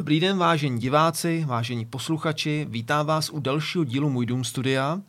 Dobrý 0.00 0.20
den, 0.20 0.38
vážení 0.38 0.80
diváci, 0.80 1.44
vážení 1.46 1.86
posluchači, 1.86 2.66
vítám 2.70 3.06
vás 3.06 3.30
u 3.30 3.40
dalšího 3.40 3.84
dílu 3.84 4.10
Můj 4.10 4.26
dům 4.26 4.44
studia. 4.44 5.00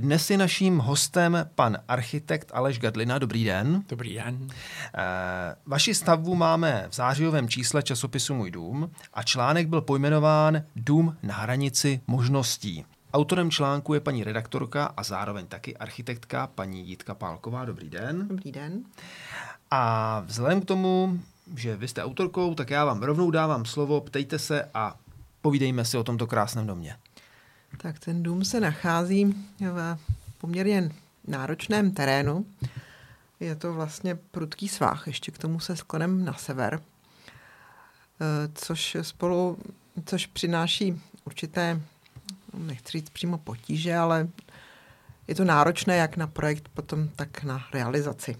Dnes 0.00 0.30
je 0.30 0.38
naším 0.38 0.78
hostem 0.78 1.50
pan 1.54 1.78
architekt 1.88 2.50
Aleš 2.54 2.78
Gadlina. 2.78 3.18
Dobrý 3.18 3.44
den. 3.44 3.84
Dobrý 3.88 4.14
den. 4.14 4.48
E, 4.48 5.02
vaši 5.66 5.94
stavbu 5.94 6.34
máme 6.34 6.86
v 6.90 6.94
zářijovém 6.94 7.48
čísle 7.48 7.82
časopisu 7.82 8.34
Můj 8.34 8.50
dům 8.50 8.90
a 9.14 9.22
článek 9.22 9.68
byl 9.68 9.80
pojmenován 9.80 10.62
Dům 10.76 11.16
na 11.22 11.34
hranici 11.34 12.00
možností. 12.06 12.84
Autorem 13.12 13.50
článku 13.50 13.94
je 13.94 14.00
paní 14.00 14.24
redaktorka 14.24 14.84
a 14.96 15.02
zároveň 15.02 15.46
taky 15.46 15.76
architektka 15.76 16.46
paní 16.46 16.88
Jitka 16.88 17.14
Pálková. 17.14 17.64
Dobrý 17.64 17.90
den. 17.90 18.28
Dobrý 18.28 18.52
den. 18.52 18.84
A 19.70 20.20
vzhledem 20.26 20.60
k 20.60 20.64
tomu, 20.64 21.20
že 21.56 21.76
vy 21.76 21.88
jste 21.88 22.04
autorkou, 22.04 22.54
tak 22.54 22.70
já 22.70 22.84
vám 22.84 23.02
rovnou 23.02 23.30
dávám 23.30 23.64
slovo, 23.64 24.00
ptejte 24.00 24.38
se 24.38 24.68
a 24.74 24.96
povídejme 25.40 25.84
si 25.84 25.96
o 25.96 26.04
tomto 26.04 26.26
krásném 26.26 26.66
domě. 26.66 26.96
Tak 27.76 27.98
ten 27.98 28.22
dům 28.22 28.44
se 28.44 28.60
nachází 28.60 29.24
v 29.60 29.98
poměrně 30.38 30.90
náročném 31.26 31.90
terénu. 31.92 32.46
Je 33.40 33.56
to 33.56 33.74
vlastně 33.74 34.14
prudký 34.14 34.68
svách, 34.68 35.06
ještě 35.06 35.32
k 35.32 35.38
tomu 35.38 35.60
se 35.60 35.76
sklonem 35.76 36.24
na 36.24 36.34
sever, 36.34 36.80
eh, 36.80 38.48
což 38.54 38.96
spolu, 39.02 39.58
což 40.04 40.26
přináší 40.26 41.00
určité, 41.24 41.80
nechci 42.58 42.98
říct 42.98 43.10
přímo 43.10 43.38
potíže, 43.38 43.96
ale 43.96 44.28
je 45.28 45.34
to 45.34 45.44
náročné 45.44 45.96
jak 45.96 46.16
na 46.16 46.26
projekt, 46.26 46.68
potom 46.68 47.08
tak 47.08 47.42
na 47.42 47.66
realizaci. 47.72 48.36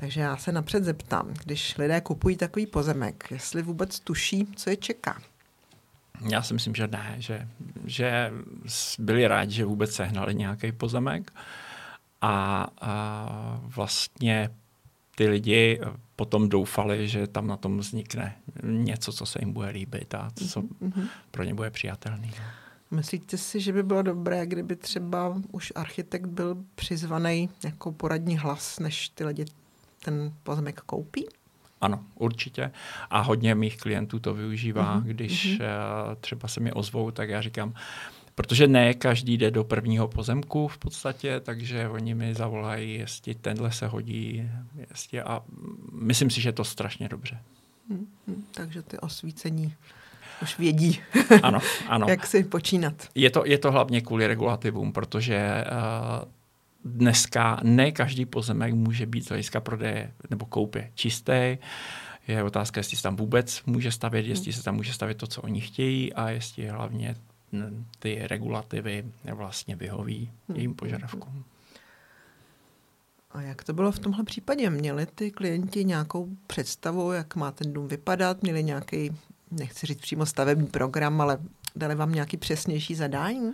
Takže 0.00 0.20
já 0.20 0.36
se 0.36 0.52
napřed 0.52 0.84
zeptám, 0.84 1.34
když 1.44 1.78
lidé 1.78 2.00
kupují 2.00 2.36
takový 2.36 2.66
pozemek, 2.66 3.24
jestli 3.30 3.62
vůbec 3.62 4.00
tuší, 4.00 4.46
co 4.56 4.70
je 4.70 4.76
čeká. 4.76 5.22
Já 6.30 6.42
si 6.42 6.54
myslím, 6.54 6.74
že 6.74 6.86
ne, 6.86 7.14
že, 7.18 7.48
že 7.84 8.32
byli 8.98 9.26
rádi, 9.26 9.54
že 9.54 9.64
vůbec 9.64 9.94
sehnali 9.94 10.34
nějaký 10.34 10.72
pozemek 10.72 11.32
a, 12.20 12.66
a 12.80 13.60
vlastně 13.62 14.50
ty 15.14 15.28
lidi 15.28 15.80
potom 16.16 16.48
doufali, 16.48 17.08
že 17.08 17.26
tam 17.26 17.46
na 17.46 17.56
tom 17.56 17.78
vznikne 17.78 18.36
něco, 18.62 19.12
co 19.12 19.26
se 19.26 19.38
jim 19.42 19.52
bude 19.52 19.68
líbit 19.68 20.14
a 20.14 20.30
co 20.48 20.62
mm-hmm. 20.62 21.08
pro 21.30 21.44
ně 21.44 21.54
bude 21.54 21.70
přijatelný. 21.70 22.30
Myslíte 22.90 23.36
si, 23.36 23.60
že 23.60 23.72
by 23.72 23.82
bylo 23.82 24.02
dobré, 24.02 24.46
kdyby 24.46 24.76
třeba 24.76 25.40
už 25.52 25.72
architekt 25.74 26.26
byl 26.26 26.64
přizvaný 26.74 27.50
jako 27.64 27.92
poradní 27.92 28.38
hlas, 28.38 28.78
než 28.78 29.08
ty 29.08 29.24
lidi 29.24 29.44
ten 30.04 30.32
pozemek 30.42 30.80
koupí? 30.80 31.26
Ano, 31.80 32.04
určitě. 32.14 32.70
A 33.10 33.20
hodně 33.20 33.54
mých 33.54 33.76
klientů 33.76 34.18
to 34.18 34.34
využívá, 34.34 34.96
mm-hmm. 34.96 35.04
když 35.04 35.60
uh, 35.60 36.14
třeba 36.20 36.48
se 36.48 36.60
mi 36.60 36.72
ozvou, 36.72 37.10
tak 37.10 37.28
já 37.28 37.40
říkám, 37.40 37.74
protože 38.34 38.66
ne 38.66 38.94
každý 38.94 39.38
jde 39.38 39.50
do 39.50 39.64
prvního 39.64 40.08
pozemku 40.08 40.68
v 40.68 40.78
podstatě, 40.78 41.40
takže 41.40 41.88
oni 41.88 42.14
mi 42.14 42.34
zavolají, 42.34 42.94
jestli 42.94 43.34
tenhle 43.34 43.72
se 43.72 43.86
hodí, 43.86 44.50
jestli 44.90 45.20
a 45.20 45.42
myslím 45.92 46.30
si, 46.30 46.40
že 46.40 46.48
je 46.48 46.52
to 46.52 46.64
strašně 46.64 47.08
dobře. 47.08 47.38
Mm-hmm. 47.90 48.42
Takže 48.50 48.82
ty 48.82 48.98
osvícení 48.98 49.74
už 50.42 50.58
vědí, 50.58 51.00
ano, 51.42 51.58
ano. 51.88 52.06
jak 52.08 52.26
si 52.26 52.44
počínat. 52.44 53.08
Je 53.14 53.30
to, 53.30 53.42
je 53.46 53.58
to 53.58 53.72
hlavně 53.72 54.00
kvůli 54.00 54.26
regulativům, 54.26 54.92
protože 54.92 55.64
uh, 55.70 56.28
dneska 56.84 57.60
ne 57.62 57.92
každý 57.92 58.26
pozemek 58.26 58.74
může 58.74 59.06
být 59.06 59.24
z 59.24 59.28
hlediska 59.28 59.60
prodeje 59.60 60.12
nebo 60.30 60.46
koupě 60.46 60.92
čistý. 60.94 61.58
Je 62.28 62.42
otázka, 62.42 62.80
jestli 62.80 62.96
se 62.96 63.02
tam 63.02 63.16
vůbec 63.16 63.62
může 63.66 63.92
stavět, 63.92 64.26
jestli 64.26 64.52
se 64.52 64.62
tam 64.62 64.76
může 64.76 64.92
stavět 64.92 65.14
to, 65.14 65.26
co 65.26 65.42
oni 65.42 65.60
chtějí 65.60 66.12
a 66.12 66.30
jestli 66.30 66.66
hlavně 66.66 67.16
ty 67.98 68.26
regulativy 68.26 69.04
vlastně 69.34 69.76
vyhoví 69.76 70.30
jejím 70.54 70.74
požadavkům. 70.74 71.44
A 73.30 73.42
jak 73.42 73.64
to 73.64 73.72
bylo 73.72 73.92
v 73.92 73.98
tomhle 73.98 74.24
případě? 74.24 74.70
Měli 74.70 75.06
ty 75.06 75.30
klienti 75.30 75.84
nějakou 75.84 76.28
představu, 76.46 77.12
jak 77.12 77.36
má 77.36 77.52
ten 77.52 77.72
dům 77.72 77.88
vypadat? 77.88 78.42
Měli 78.42 78.64
nějaký, 78.64 79.10
nechci 79.50 79.86
říct 79.86 80.00
přímo 80.00 80.26
stavební 80.26 80.66
program, 80.66 81.20
ale 81.20 81.38
dali 81.76 81.94
vám 81.94 82.12
nějaký 82.12 82.36
přesnější 82.36 82.94
zadání? 82.94 83.52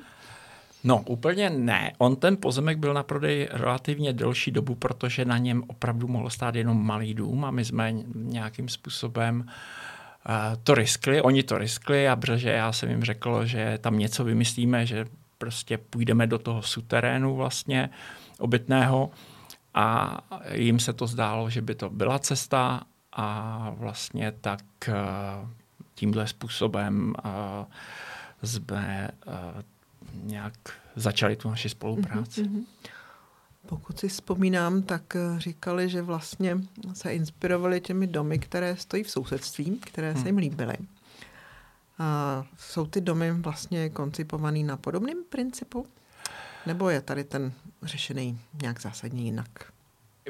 No, 0.84 1.02
úplně 1.06 1.50
ne. 1.50 1.92
On 1.98 2.16
ten 2.16 2.36
pozemek 2.36 2.78
byl 2.78 2.94
na 2.94 3.02
prodej 3.02 3.48
relativně 3.52 4.12
delší 4.12 4.50
dobu, 4.50 4.74
protože 4.74 5.24
na 5.24 5.38
něm 5.38 5.62
opravdu 5.66 6.08
mohl 6.08 6.30
stát 6.30 6.54
jenom 6.54 6.86
malý 6.86 7.14
dům 7.14 7.44
a 7.44 7.50
my 7.50 7.64
jsme 7.64 7.92
nějakým 8.14 8.68
způsobem 8.68 9.44
uh, 9.46 10.34
to 10.62 10.74
riskli. 10.74 11.22
Oni 11.22 11.42
to 11.42 11.58
riskli 11.58 12.08
a 12.08 12.16
protože 12.16 12.50
já 12.50 12.72
jsem 12.72 12.90
jim 12.90 13.04
řekl, 13.04 13.46
že 13.46 13.78
tam 13.80 13.98
něco 13.98 14.24
vymyslíme, 14.24 14.86
že 14.86 15.04
prostě 15.38 15.78
půjdeme 15.78 16.26
do 16.26 16.38
toho 16.38 16.62
suterénu 16.62 17.36
vlastně 17.36 17.90
obytného 18.38 19.10
a 19.74 20.18
jim 20.52 20.78
se 20.78 20.92
to 20.92 21.06
zdálo, 21.06 21.50
že 21.50 21.62
by 21.62 21.74
to 21.74 21.90
byla 21.90 22.18
cesta 22.18 22.82
a 23.12 23.70
vlastně 23.78 24.32
tak 24.32 24.60
uh, 24.88 24.94
tímhle 25.94 26.26
způsobem 26.26 27.14
uh, 27.24 27.30
jsme 28.42 29.08
nějak 30.22 30.54
začali 30.96 31.36
tu 31.36 31.50
naši 31.50 31.68
spolupráci. 31.68 32.44
Mm-hmm. 32.44 32.64
Pokud 33.66 34.00
si 34.00 34.08
vzpomínám, 34.08 34.82
tak 34.82 35.16
eh, 35.16 35.40
říkali, 35.40 35.88
že 35.88 36.02
vlastně 36.02 36.58
se 36.92 37.14
inspirovali 37.14 37.80
těmi 37.80 38.06
domy, 38.06 38.38
které 38.38 38.76
stojí 38.76 39.02
v 39.02 39.10
sousedství, 39.10 39.78
které 39.84 40.12
se 40.12 40.18
hmm. 40.18 40.26
jim 40.26 40.38
líbily. 40.38 40.74
A 41.98 42.44
jsou 42.58 42.86
ty 42.86 43.00
domy 43.00 43.32
vlastně 43.32 43.90
koncipované 43.90 44.58
na 44.58 44.76
podobném 44.76 45.24
principu? 45.28 45.86
Nebo 46.66 46.90
je 46.90 47.00
tady 47.00 47.24
ten 47.24 47.52
řešený 47.82 48.38
nějak 48.62 48.80
zásadně 48.80 49.22
jinak? 49.22 49.48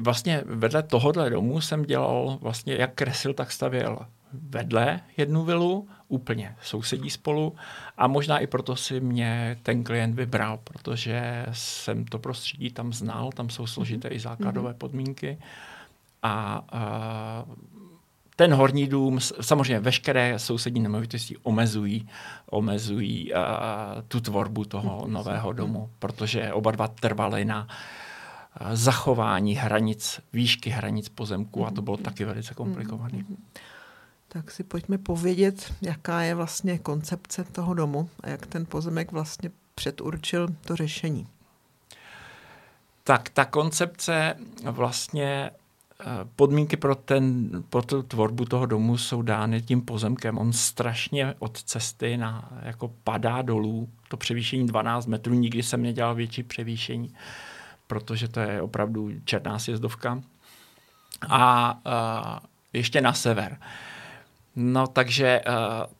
Vlastně 0.01 0.43
vedle 0.47 0.83
tohohle 0.83 1.31
domu 1.31 1.61
jsem 1.61 1.83
dělal 1.83 2.39
vlastně 2.43 2.75
jak 2.75 2.95
kresil, 2.95 3.35
tak 3.35 3.53
stavěl 3.53 3.99
vedle 4.43 5.01
jednu 5.17 5.45
vilu, 5.45 5.89
úplně 6.09 6.57
sousedí 6.63 7.11
spolu 7.11 7.57
a 7.97 8.07
možná 8.07 8.39
i 8.39 8.47
proto 8.47 8.77
si 8.77 9.01
mě 9.01 9.59
ten 9.63 9.85
klient 9.85 10.15
vybral, 10.15 10.59
protože 10.65 11.47
jsem 11.53 12.05
to 12.05 12.19
prostředí 12.19 12.71
tam 12.71 12.93
znal, 12.93 13.33
tam 13.33 13.51
jsou 13.51 13.67
složité 13.67 14.09
i 14.09 14.21
základové 14.21 14.71
mhm. 14.71 14.79
podmínky 14.79 15.39
a, 16.23 16.65
a 16.73 17.45
ten 18.37 18.55
horní 18.55 18.87
dům, 18.87 19.21
samozřejmě 19.21 19.81
veškeré 19.81 20.39
sousední 20.39 20.81
nemovitosti 20.81 21.37
omezují, 21.43 22.09
omezují 22.51 23.35
a, 23.35 24.03
tu 24.09 24.21
tvorbu 24.21 24.65
toho 24.65 25.03
mhm. 25.03 25.13
nového 25.13 25.53
domu, 25.53 25.91
protože 25.99 26.53
oba 26.53 26.71
dva 26.71 26.89
trvaly 26.89 27.45
na 27.45 27.69
zachování 28.73 29.55
hranic, 29.55 30.21
výšky 30.33 30.71
hranic 30.71 31.09
pozemku 31.09 31.67
a 31.67 31.71
to 31.71 31.83
bylo 31.83 31.97
mhm. 31.97 32.05
taky 32.05 32.25
velice 32.25 32.55
komplikované. 32.55 33.25
Tak 34.35 34.51
si 34.51 34.65
pojďme 34.65 34.99
povědět, 34.99 35.75
jaká 35.83 36.23
je 36.23 36.35
vlastně 36.35 36.79
koncepce 36.79 37.45
toho 37.45 37.75
domu 37.75 38.11
a 38.21 38.29
jak 38.29 38.47
ten 38.47 38.67
pozemek 38.67 39.13
vlastně 39.13 39.51
předurčil 39.75 40.49
to 40.65 40.77
řešení. 40.77 41.27
Tak 43.05 43.29
ta 43.29 43.45
koncepce 43.45 44.37
vlastně 44.71 45.51
eh, 46.01 46.05
podmínky 46.37 46.77
pro, 46.77 46.95
ten, 46.95 47.51
pro 47.71 47.83
tu 47.83 48.03
tvorbu 48.03 48.45
toho 48.45 48.67
domu 48.67 48.99
jsou 48.99 49.23
dány 49.23 49.63
tím 49.63 49.81
pozemkem. 49.81 50.39
On 50.39 50.53
strašně 50.53 51.35
od 51.39 51.63
cesty 51.63 52.17
na, 52.17 52.49
jako 52.63 52.93
padá 53.05 53.43
dolů. 53.43 53.89
To 54.09 54.17
převýšení 54.17 54.67
12 54.67 55.07
metrů, 55.07 55.35
nikdy 55.35 55.63
jsem 55.63 55.83
nedělal 55.83 56.15
větší 56.15 56.43
převýšení, 56.43 57.15
protože 57.87 58.29
to 58.29 58.41
je 58.41 58.63
opravdu 58.63 59.11
černá 59.25 59.59
sjezdovka. 59.59 60.23
A, 61.29 61.81
a 61.85 62.41
eh, 62.43 62.49
ještě 62.73 63.01
na 63.01 63.13
sever. 63.13 63.59
Uh, 63.61 63.94
No 64.57 64.87
takže, 64.87 65.41
uh, 65.49 65.93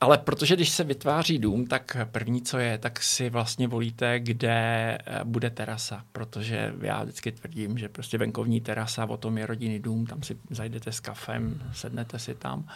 ale 0.00 0.18
protože 0.18 0.56
když 0.56 0.70
se 0.70 0.84
vytváří 0.84 1.38
dům, 1.38 1.66
tak 1.66 1.96
první, 2.04 2.42
co 2.42 2.58
je, 2.58 2.78
tak 2.78 3.02
si 3.02 3.30
vlastně 3.30 3.68
volíte, 3.68 4.20
kde 4.20 4.98
eh, 5.06 5.20
bude 5.24 5.50
terasa, 5.50 6.04
protože 6.12 6.74
já 6.80 7.02
vždycky 7.02 7.32
tvrdím, 7.32 7.78
že 7.78 7.88
prostě 7.88 8.18
venkovní 8.18 8.60
terasa, 8.60 9.06
o 9.06 9.16
tom 9.16 9.38
je 9.38 9.46
rodinný 9.46 9.78
dům, 9.78 10.06
tam 10.06 10.22
si 10.22 10.36
zajdete 10.50 10.92
s 10.92 11.00
kafem, 11.00 11.62
sednete 11.72 12.18
si 12.18 12.34
tam. 12.34 12.68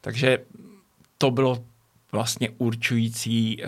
Takže 0.00 0.38
to 1.18 1.30
bylo 1.30 1.64
vlastně 2.12 2.50
určující, 2.50 3.62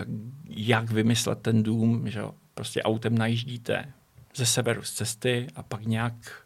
jak 0.49 0.91
vymyslet 0.91 1.41
ten 1.41 1.63
dům, 1.63 2.09
že 2.09 2.21
prostě 2.53 2.83
autem 2.83 3.17
najíždíte 3.17 3.93
ze 4.35 4.45
severu 4.45 4.83
z 4.83 4.91
cesty 4.91 5.47
a 5.55 5.63
pak 5.63 5.85
nějak 5.85 6.42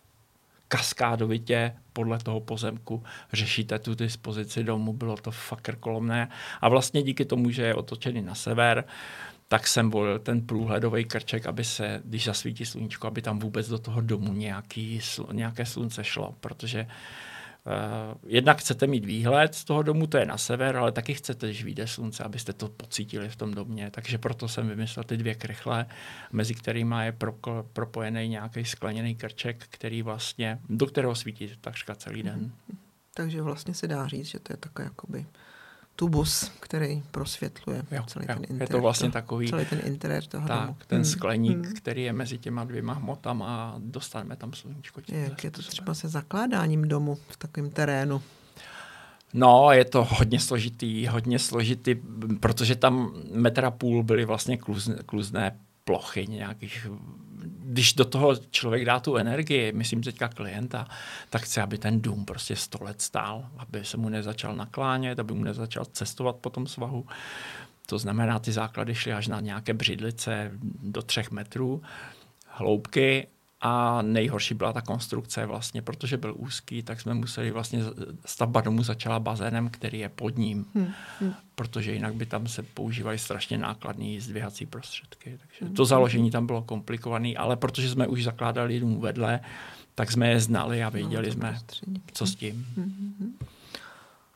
kaskádovitě 0.68 1.74
podle 1.94 2.20
toho 2.20 2.40
pozemku 2.40 3.04
řešíte 3.34 3.80
tu 3.80 3.96
dispozici 3.96 4.64
domu, 4.64 4.94
bylo 4.94 5.18
to 5.18 5.32
fakt 5.32 5.62
krkolomné. 5.62 6.30
A 6.62 6.70
vlastně 6.70 7.04
díky 7.04 7.26
tomu, 7.26 7.52
že 7.52 7.64
je 7.64 7.76
otočený 7.76 8.22
na 8.22 8.36
sever, 8.36 8.84
tak 9.48 9.68
jsem 9.68 9.90
volil 9.90 10.20
ten 10.20 10.42
průhledový 10.42 11.06
krček, 11.06 11.46
aby 11.46 11.64
se, 11.64 12.02
když 12.06 12.26
zasvítí 12.26 12.66
sluníčko, 12.66 13.08
aby 13.08 13.22
tam 13.22 13.40
vůbec 13.40 13.70
do 13.70 13.80
toho 13.80 14.02
domu 14.02 14.34
nějaký, 14.34 15.00
nějaké 15.32 15.66
slunce 15.66 16.04
šlo, 16.04 16.36
protože 16.40 16.88
jednak 18.26 18.58
chcete 18.58 18.88
mít 18.88 19.06
výhled 19.06 19.56
z 19.56 19.64
toho 19.64 19.84
domu, 19.84 20.08
to 20.08 20.18
je 20.18 20.26
na 20.26 20.38
sever, 20.38 20.78
ale 20.78 20.92
taky 20.92 21.14
chcete, 21.14 21.48
když 21.48 21.64
vyjde 21.64 21.88
slunce, 21.88 22.24
abyste 22.24 22.54
to 22.54 22.70
pocítili 22.70 23.30
v 23.30 23.36
tom 23.36 23.54
domě. 23.54 23.92
Takže 23.92 24.18
proto 24.18 24.48
jsem 24.48 24.68
vymyslel 24.68 25.04
ty 25.04 25.18
dvě 25.18 25.36
krychle, 25.36 25.86
mezi 26.32 26.56
kterými 26.56 26.96
je 27.02 27.12
pro, 27.12 27.36
propojený 27.74 28.28
nějaký 28.28 28.66
skleněný 28.66 29.16
krček, 29.16 29.66
který 29.70 30.02
vlastně, 30.02 30.60
do 30.70 30.86
kterého 30.86 31.16
svítí 31.16 31.52
takřka 31.62 31.96
celý 31.96 32.24
den. 32.24 32.40
Mm-hmm. 32.40 32.78
Takže 33.14 33.42
vlastně 33.42 33.74
se 33.74 33.88
dá 33.88 34.08
říct, 34.08 34.28
že 34.28 34.40
to 34.40 34.54
je 34.54 34.58
takový 34.58 34.86
jakoby 34.86 35.26
tubus, 35.98 36.52
který 36.60 37.04
prosvětluje 37.12 37.84
jo, 37.92 38.04
celý 38.08 38.26
jo, 38.30 38.36
ten 38.36 38.44
interiér. 38.44 38.62
Je 38.62 38.68
to 38.68 38.82
vlastně 38.82 39.12
takový, 39.12 39.50
celý 39.50 39.66
ten 39.66 39.82
interiér 39.86 40.24
toho 40.24 40.48
tak, 40.48 40.62
domu. 40.62 40.78
ten 40.88 40.98
hmm. 40.98 41.06
skleník, 41.06 41.66
hmm. 41.66 41.74
který 41.74 42.04
je 42.04 42.14
mezi 42.14 42.38
těma 42.38 42.64
dvěma 42.64 42.94
hmotama 42.94 43.46
a 43.46 43.76
dostaneme 43.78 44.36
tam 44.36 44.54
sluníčko. 44.54 45.02
Jak 45.08 45.44
je 45.44 45.52
to 45.52 45.62
třeba 45.62 45.94
se 45.94 46.08
zakládáním 46.08 46.88
domu 46.88 47.18
v 47.30 47.38
takovém 47.38 47.70
terénu? 47.70 48.22
No, 49.34 49.72
je 49.72 49.86
to 49.86 50.08
hodně 50.10 50.40
složitý, 50.40 51.08
hodně 51.08 51.40
složitý, 51.40 51.96
protože 52.40 52.76
tam 52.76 53.14
metra 53.34 53.72
půl 53.72 54.04
byly 54.04 54.26
vlastně 54.26 54.58
kluzné, 54.58 54.96
kluzné 55.06 55.60
plochy 55.84 56.28
nějakých 56.28 56.88
když 57.70 57.94
do 57.94 58.06
toho 58.06 58.36
člověk 58.36 58.86
dá 58.86 59.00
tu 59.00 59.16
energii, 59.16 59.72
myslím 59.72 60.04
teďka 60.04 60.28
klienta, 60.28 60.88
tak 61.30 61.42
chce, 61.42 61.62
aby 61.62 61.78
ten 61.78 62.02
dům 62.02 62.26
prostě 62.26 62.56
100 62.56 62.78
let 62.82 63.02
stál, 63.02 63.50
aby 63.58 63.86
se 63.86 63.98
mu 63.98 64.10
nezačal 64.10 64.56
naklánět, 64.56 65.20
aby 65.20 65.34
mu 65.34 65.44
nezačal 65.44 65.86
cestovat 65.86 66.36
po 66.36 66.50
tom 66.50 66.68
svahu. 66.68 67.06
To 67.86 67.98
znamená, 67.98 68.40
ty 68.40 68.52
základy 68.52 68.96
šly 68.96 69.14
až 69.14 69.28
na 69.28 69.40
nějaké 69.40 69.74
břidlice 69.74 70.52
do 70.82 71.02
třech 71.02 71.32
metrů 71.32 71.82
hloubky 72.48 73.28
a 73.68 74.02
nejhorší 74.02 74.54
byla 74.54 74.74
ta 74.74 74.82
konstrukce 74.82 75.46
vlastně, 75.46 75.82
protože 75.82 76.18
byl 76.18 76.34
úzký, 76.38 76.84
tak 76.84 77.02
jsme 77.02 77.14
museli 77.14 77.52
vlastně, 77.52 77.80
stavba 78.26 78.62
domu 78.62 78.84
začala 78.84 79.20
bazénem, 79.20 79.70
který 79.70 80.00
je 80.00 80.10
pod 80.10 80.38
ním, 80.38 80.66
hmm. 80.76 80.88
Hmm. 81.20 81.34
protože 81.56 81.94
jinak 81.94 82.16
by 82.16 82.26
tam 82.26 82.48
se 82.48 82.64
používaly 82.64 83.18
strašně 83.18 83.58
nákladné 83.58 84.22
zdvihací 84.22 84.66
prostředky. 84.66 85.38
Takže 85.40 85.66
hmm. 85.66 85.74
to 85.74 85.86
založení 85.86 86.32
tam 86.32 86.46
bylo 86.46 86.62
komplikované, 86.62 87.34
ale 87.34 87.56
protože 87.56 87.90
jsme 87.90 88.08
už 88.08 88.24
zakládali 88.24 88.80
dům 88.80 89.02
vedle, 89.02 89.40
tak 89.96 90.12
jsme 90.12 90.30
je 90.30 90.40
znali 90.40 90.84
a 90.84 90.90
věděli 90.90 91.28
no, 91.28 91.34
jsme, 91.34 91.60
co 92.14 92.26
s 92.26 92.36
tím. 92.36 92.68
Hmm. 92.78 93.38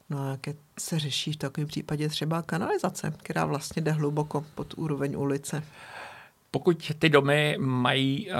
No 0.10 0.20
a 0.20 0.38
jak 0.48 0.56
se 0.80 1.00
řeší 1.00 1.34
v 1.34 1.38
takovém 1.38 1.68
případě 1.68 2.10
třeba 2.10 2.42
kanalizace, 2.42 3.14
která 3.18 3.46
vlastně 3.46 3.82
jde 3.82 3.92
hluboko 3.92 4.46
pod 4.56 4.74
úroveň 4.78 5.16
ulice? 5.18 5.64
Pokud 6.52 6.92
ty 7.00 7.10
domy 7.10 7.58
mají 7.60 8.30
uh, 8.30 8.36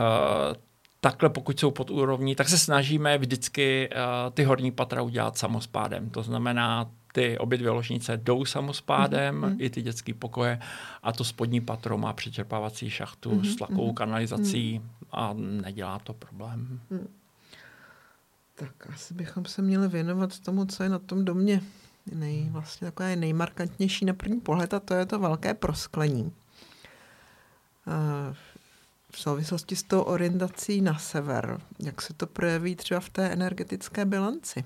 takhle, 1.02 1.30
pokud 1.30 1.60
jsou 1.60 1.72
pod 1.72 1.90
úrovní, 1.90 2.36
tak 2.36 2.50
se 2.50 2.58
snažíme 2.58 3.18
vždycky 3.18 3.90
uh, 3.92 4.34
ty 4.34 4.44
horní 4.44 4.72
patra 4.72 5.02
udělat 5.02 5.38
samospádem. 5.38 6.10
To 6.10 6.24
znamená, 6.24 6.92
ty 7.14 7.38
obě 7.38 7.58
dvě 7.58 7.72
ložnice 7.72 8.18
jdou 8.18 8.46
samospádem, 8.46 9.42
mm-hmm. 9.42 9.56
i 9.60 9.70
ty 9.70 9.82
dětské 9.82 10.14
pokoje, 10.14 10.60
a 11.04 11.12
to 11.12 11.24
spodní 11.24 11.62
patro 11.62 11.98
má 11.98 12.14
přečerpávací 12.14 12.90
šachtu 12.90 13.32
mm-hmm. 13.32 13.54
s 13.54 13.56
tlakovou 13.56 13.86
mhm. 13.86 13.96
kanalizací 13.96 14.80
mm-hmm. 14.80 15.08
a 15.12 15.34
nedělá 15.38 16.00
to 16.00 16.14
problém. 16.14 16.80
Mm. 16.90 17.08
Tak 18.56 18.90
asi 18.94 19.14
bychom 19.14 19.46
se 19.46 19.62
měli 19.62 19.88
věnovat 19.88 20.40
tomu, 20.40 20.66
co 20.66 20.84
je 20.84 20.90
na 20.90 21.00
tom 21.00 21.26
domě 21.26 21.62
nej, 22.12 22.50
vlastně 22.52 22.86
takové 22.86 23.16
nejmarkantnější 23.16 24.06
na 24.06 24.14
první 24.14 24.40
pohled 24.40 24.74
a 24.74 24.80
to 24.80 24.94
je 24.94 25.06
to 25.06 25.20
velké 25.20 25.54
prosklení. 25.54 26.24
Uh, 27.88 28.36
v 29.12 29.20
souvislosti 29.20 29.76
s 29.76 29.84
tou 29.84 30.02
orientací 30.02 30.82
na 30.82 30.98
sever, 30.98 31.58
jak 31.80 32.02
se 32.02 32.14
to 32.14 32.28
projeví 32.28 32.76
třeba 32.76 33.00
v 33.00 33.10
té 33.10 33.28
energetické 33.28 34.06
bilanci? 34.06 34.64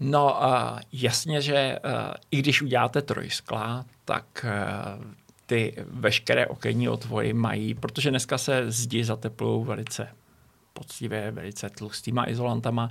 No 0.00 0.40
jasně, 0.92 1.40
že 1.40 1.78
uh, 1.84 1.90
i 2.30 2.38
když 2.38 2.62
uděláte 2.62 3.02
trojskla, 3.02 3.84
tak 4.04 4.46
uh, 4.98 5.04
ty 5.46 5.74
veškeré 5.86 6.46
okenní 6.46 6.88
otvory 6.88 7.32
mají, 7.32 7.74
protože 7.74 8.10
dneska 8.10 8.38
se 8.38 8.70
zdi 8.70 9.04
zateplují 9.04 9.66
velice 9.66 10.08
poctivě, 10.72 11.30
velice 11.30 11.70
tlustýma 11.70 12.28
izolantama, 12.28 12.90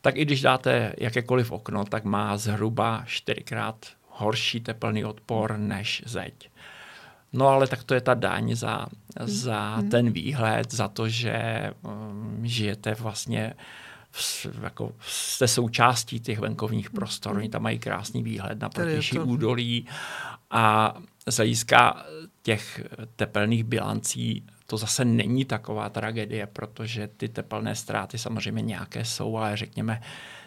tak 0.00 0.16
i 0.16 0.24
když 0.24 0.42
dáte 0.42 0.94
jakékoliv 0.98 1.52
okno, 1.52 1.84
tak 1.84 2.04
má 2.04 2.36
zhruba 2.36 3.02
čtyřikrát 3.06 3.86
horší 4.08 4.60
teplný 4.60 5.04
odpor 5.04 5.56
než 5.56 6.02
zeď. 6.06 6.50
No 7.32 7.48
ale 7.48 7.66
tak 7.66 7.84
to 7.84 7.94
je 7.94 8.00
ta 8.00 8.14
daň 8.14 8.54
za, 8.54 8.86
za 9.20 9.76
mm. 9.76 9.90
ten 9.90 10.10
výhled, 10.10 10.72
za 10.72 10.88
to, 10.88 11.08
že 11.08 11.70
um, 11.82 12.40
žijete 12.42 12.94
vlastně 12.94 13.54
v, 14.10 14.46
jako 14.62 14.92
jste 15.00 15.48
součástí 15.48 16.20
těch 16.20 16.38
venkovních 16.38 16.90
prostor. 16.90 17.32
Mm. 17.32 17.38
Oni 17.38 17.48
tam 17.48 17.62
mají 17.62 17.78
krásný 17.78 18.22
výhled 18.22 18.60
na 18.60 18.68
protější 18.68 19.16
to... 19.16 19.24
údolí 19.24 19.86
a 20.50 20.94
z 21.28 21.36
hlediska 21.36 22.06
těch 22.42 22.80
tepelných 23.16 23.64
bilancí 23.64 24.46
to 24.66 24.76
zase 24.76 25.04
není 25.04 25.44
taková 25.44 25.88
tragédie, 25.88 26.46
protože 26.46 27.08
ty 27.08 27.28
tepelné 27.28 27.74
ztráty 27.74 28.18
samozřejmě 28.18 28.62
nějaké 28.62 29.04
jsou, 29.04 29.36
ale 29.36 29.56
řekněme, 29.56 30.00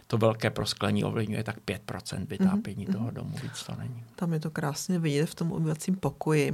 to 0.10 0.18
velké 0.18 0.50
prosklení 0.50 1.04
ovlivňuje 1.04 1.44
tak 1.44 1.58
5% 1.66 2.26
vytápění 2.28 2.88
mm-hmm. 2.88 2.92
toho 2.92 3.12
domu, 3.12 3.38
víc 3.44 3.64
to 3.64 3.76
není. 3.76 4.04
Tam 4.16 4.34
je 4.34 4.40
to 4.40 4.52
krásně 4.52 5.00
vidět 5.00 5.26
v 5.26 5.36
tom 5.36 5.52
obyvacím 5.52 5.96
pokoji, 5.96 6.54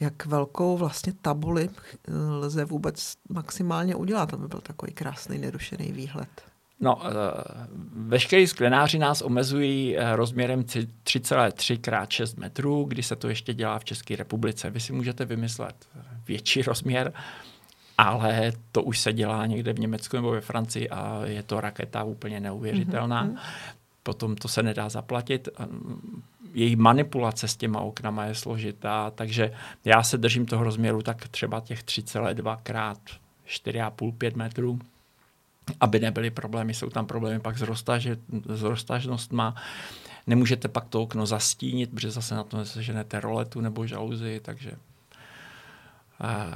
jak 0.00 0.26
velkou 0.26 0.76
vlastně 0.76 1.12
tabuli 1.22 1.68
eh, 1.68 2.12
lze 2.14 2.64
vůbec 2.64 3.14
maximálně 3.28 3.94
udělat, 3.94 4.34
aby 4.34 4.48
byl 4.48 4.60
takový 4.60 4.92
krásný 4.92 5.38
nerušený 5.38 5.92
výhled. 5.92 6.28
No, 6.80 7.02
eh, 7.06 7.10
veškerý 7.92 8.46
sklenáři 8.46 8.98
nás 8.98 9.22
omezují 9.22 9.98
eh, 9.98 10.16
rozměrem 10.16 10.62
3,3 10.62 12.02
x 12.02 12.14
6 12.14 12.36
metrů, 12.36 12.84
kdy 12.84 13.02
se 13.02 13.16
to 13.16 13.28
ještě 13.28 13.54
dělá 13.54 13.78
v 13.78 13.84
České 13.84 14.16
republice. 14.16 14.70
Vy 14.70 14.80
si 14.80 14.92
můžete 14.92 15.24
vymyslet 15.24 15.88
větší 16.26 16.62
rozměr, 16.66 17.12
ale 17.98 18.52
to 18.72 18.82
už 18.82 18.98
se 18.98 19.12
dělá 19.12 19.46
někde 19.46 19.72
v 19.72 19.78
Německu 19.78 20.16
nebo 20.16 20.30
ve 20.30 20.40
Francii 20.40 20.88
a 20.88 21.20
je 21.24 21.42
to 21.42 21.60
raketa 21.60 22.04
úplně 22.04 22.40
neuvěřitelná. 22.40 23.26
Mm-hmm. 23.26 23.38
Potom 24.02 24.36
to 24.36 24.48
se 24.48 24.62
nedá 24.62 24.88
zaplatit. 24.88 25.48
Její 26.54 26.76
manipulace 26.76 27.48
s 27.48 27.56
těma 27.56 27.80
oknama 27.80 28.24
je 28.24 28.34
složitá, 28.34 29.10
takže 29.10 29.52
já 29.84 30.02
se 30.02 30.18
držím 30.18 30.46
toho 30.46 30.64
rozměru 30.64 31.02
tak 31.02 31.28
třeba 31.28 31.60
těch 31.60 31.84
3,2 31.84 32.58
krát 32.62 32.98
4,5-5 33.46 34.36
metrů, 34.36 34.78
aby 35.80 36.00
nebyly 36.00 36.30
problémy. 36.30 36.74
Jsou 36.74 36.90
tam 36.90 37.06
problémy 37.06 37.40
pak 37.40 37.58
s, 37.58 37.62
roztaž, 37.62 38.08
s 38.48 38.62
roztažnostma. 38.62 39.54
Nemůžete 40.26 40.68
pak 40.68 40.88
to 40.88 41.02
okno 41.02 41.26
zastínit, 41.26 41.90
protože 41.90 42.10
zase 42.10 42.34
na 42.34 42.44
to 42.44 42.56
neseženete 42.56 43.20
roletu 43.20 43.60
nebo 43.60 43.86
žaluzi, 43.86 44.40
takže 44.44 44.72
uh, 46.20 46.54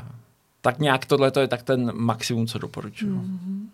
tak 0.61 0.79
nějak 0.79 1.07
tohle 1.07 1.33
je 1.41 1.49
tak 1.49 1.63
ten 1.63 1.97
maximum, 1.97 2.47
co 2.47 2.59
doporučuji. 2.59 3.19
Mm-hmm. 3.19 3.69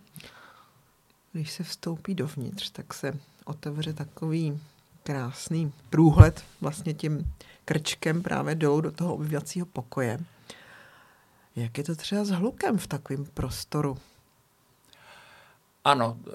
Když 1.33 1.53
se 1.53 1.65
vstoupí 1.65 2.15
dovnitř, 2.15 2.71
tak 2.71 2.95
se 2.95 3.19
otevře 3.45 3.93
takový 3.93 4.61
krásný 5.03 5.73
průhled 5.91 6.45
vlastně 6.61 6.95
tím 6.95 7.33
krčkem 7.65 8.23
právě 8.23 8.55
dolů 8.55 8.81
do 8.81 8.93
toho 8.93 9.15
obyvacího 9.15 9.67
pokoje. 9.67 10.19
Jak 11.57 11.79
je 11.79 11.85
to 11.85 11.97
třeba 11.97 12.25
s 12.25 12.31
hlukem 12.31 12.79
v 12.79 12.87
takovém 12.87 13.25
prostoru? 13.25 13.99
Ano, 15.85 16.17
eh, 16.29 16.33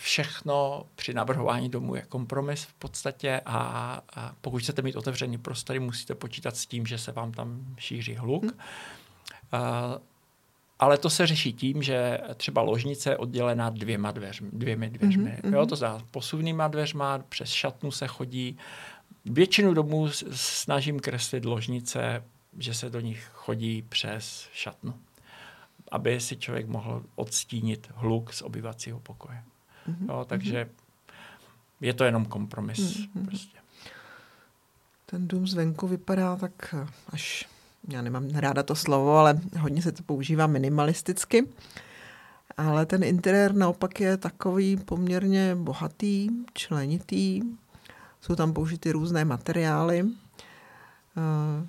všechno 0.00 0.86
při 0.96 1.14
navrhování 1.14 1.68
domu 1.68 1.94
je 1.94 2.02
kompromis 2.02 2.64
v 2.64 2.72
podstatě 2.74 3.40
a, 3.46 3.58
a 4.16 4.34
pokud 4.40 4.62
chcete 4.62 4.82
mít 4.82 4.96
otevřený 4.96 5.38
prostory, 5.38 5.80
musíte 5.80 6.14
počítat 6.14 6.56
s 6.56 6.66
tím, 6.66 6.86
že 6.86 6.98
se 6.98 7.12
vám 7.12 7.32
tam 7.32 7.74
šíří 7.78 8.14
hluk. 8.14 8.42
Hmm. 8.42 8.52
Uh, 9.52 9.98
ale 10.78 10.98
to 10.98 11.10
se 11.10 11.26
řeší 11.26 11.52
tím, 11.52 11.82
že 11.82 12.20
třeba 12.36 12.62
ložnice 12.62 13.10
je 13.10 13.16
oddělená 13.16 13.70
dvěma 13.70 14.10
dveřmi, 14.10 14.48
dvěmi 14.52 14.90
dveřmi. 14.90 15.38
Mm-hmm. 15.42 15.54
Jo, 15.54 15.66
to 15.66 15.76
znamená 15.76 16.04
posuvnýma 16.10 16.68
dveřma, 16.68 17.18
přes 17.18 17.50
šatnu 17.50 17.90
se 17.90 18.06
chodí. 18.06 18.58
Většinu 19.24 19.74
domů 19.74 20.08
snažím 20.32 21.00
kreslit 21.00 21.44
ložnice, 21.44 22.24
že 22.58 22.74
se 22.74 22.90
do 22.90 23.00
nich 23.00 23.30
chodí 23.32 23.82
přes 23.82 24.48
šatnu, 24.52 24.94
aby 25.90 26.20
si 26.20 26.36
člověk 26.36 26.68
mohl 26.68 27.02
odstínit 27.14 27.90
hluk 27.94 28.32
z 28.32 28.42
obyvacího 28.42 29.00
pokoje. 29.00 29.42
Mm-hmm. 29.88 30.08
Jo, 30.08 30.24
takže 30.28 30.70
je 31.80 31.94
to 31.94 32.04
jenom 32.04 32.24
kompromis. 32.24 32.78
Mm-hmm. 32.78 33.26
Prostě. 33.26 33.58
Ten 35.06 35.28
dům 35.28 35.46
zvenku 35.46 35.88
vypadá 35.88 36.36
tak 36.36 36.74
až 37.08 37.48
já 37.88 38.02
nemám 38.02 38.28
ráda 38.28 38.62
to 38.62 38.74
slovo, 38.74 39.16
ale 39.16 39.40
hodně 39.58 39.82
se 39.82 39.92
to 39.92 40.02
používá 40.02 40.46
minimalisticky. 40.46 41.48
Ale 42.56 42.86
ten 42.86 43.02
interiér 43.02 43.54
naopak 43.54 44.00
je 44.00 44.16
takový 44.16 44.76
poměrně 44.76 45.54
bohatý, 45.54 46.28
členitý. 46.54 47.40
Jsou 48.20 48.34
tam 48.34 48.52
použity 48.52 48.92
různé 48.92 49.24
materiály. 49.24 50.04
Eh, 51.16 51.66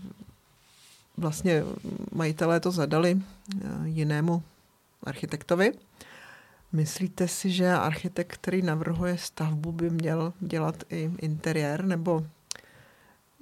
vlastně 1.18 1.64
majitelé 2.12 2.60
to 2.60 2.72
zadali 2.72 3.22
eh, 3.22 3.68
jinému 3.84 4.44
architektovi. 5.04 5.72
Myslíte 6.72 7.28
si, 7.28 7.52
že 7.52 7.72
architekt, 7.72 8.34
který 8.34 8.62
navrhuje 8.62 9.18
stavbu, 9.18 9.72
by 9.72 9.90
měl 9.90 10.34
dělat 10.40 10.84
i 10.90 11.12
interiér, 11.22 11.86
nebo 11.86 12.26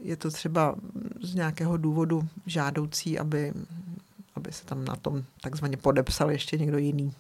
je 0.02 0.16
to 0.16 0.32
třeba 0.32 0.76
z 1.22 1.36
nějakého 1.36 1.78
důvodu 1.78 2.28
žádoucí, 2.46 3.20
aby, 3.20 3.54
aby 4.36 4.52
se 4.52 4.66
tam 4.66 4.86
na 4.86 4.96
tom 4.96 5.24
takzvaně 5.42 5.78
podepsal 5.78 6.32
ještě 6.32 6.58
někdo 6.58 6.78
jiný? 6.78 7.14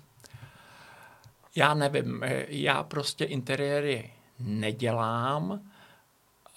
Já 1.55 1.73
nevím, 1.73 2.23
já 2.47 2.83
prostě 2.83 3.25
interiéry 3.25 4.09
nedělám 4.39 5.61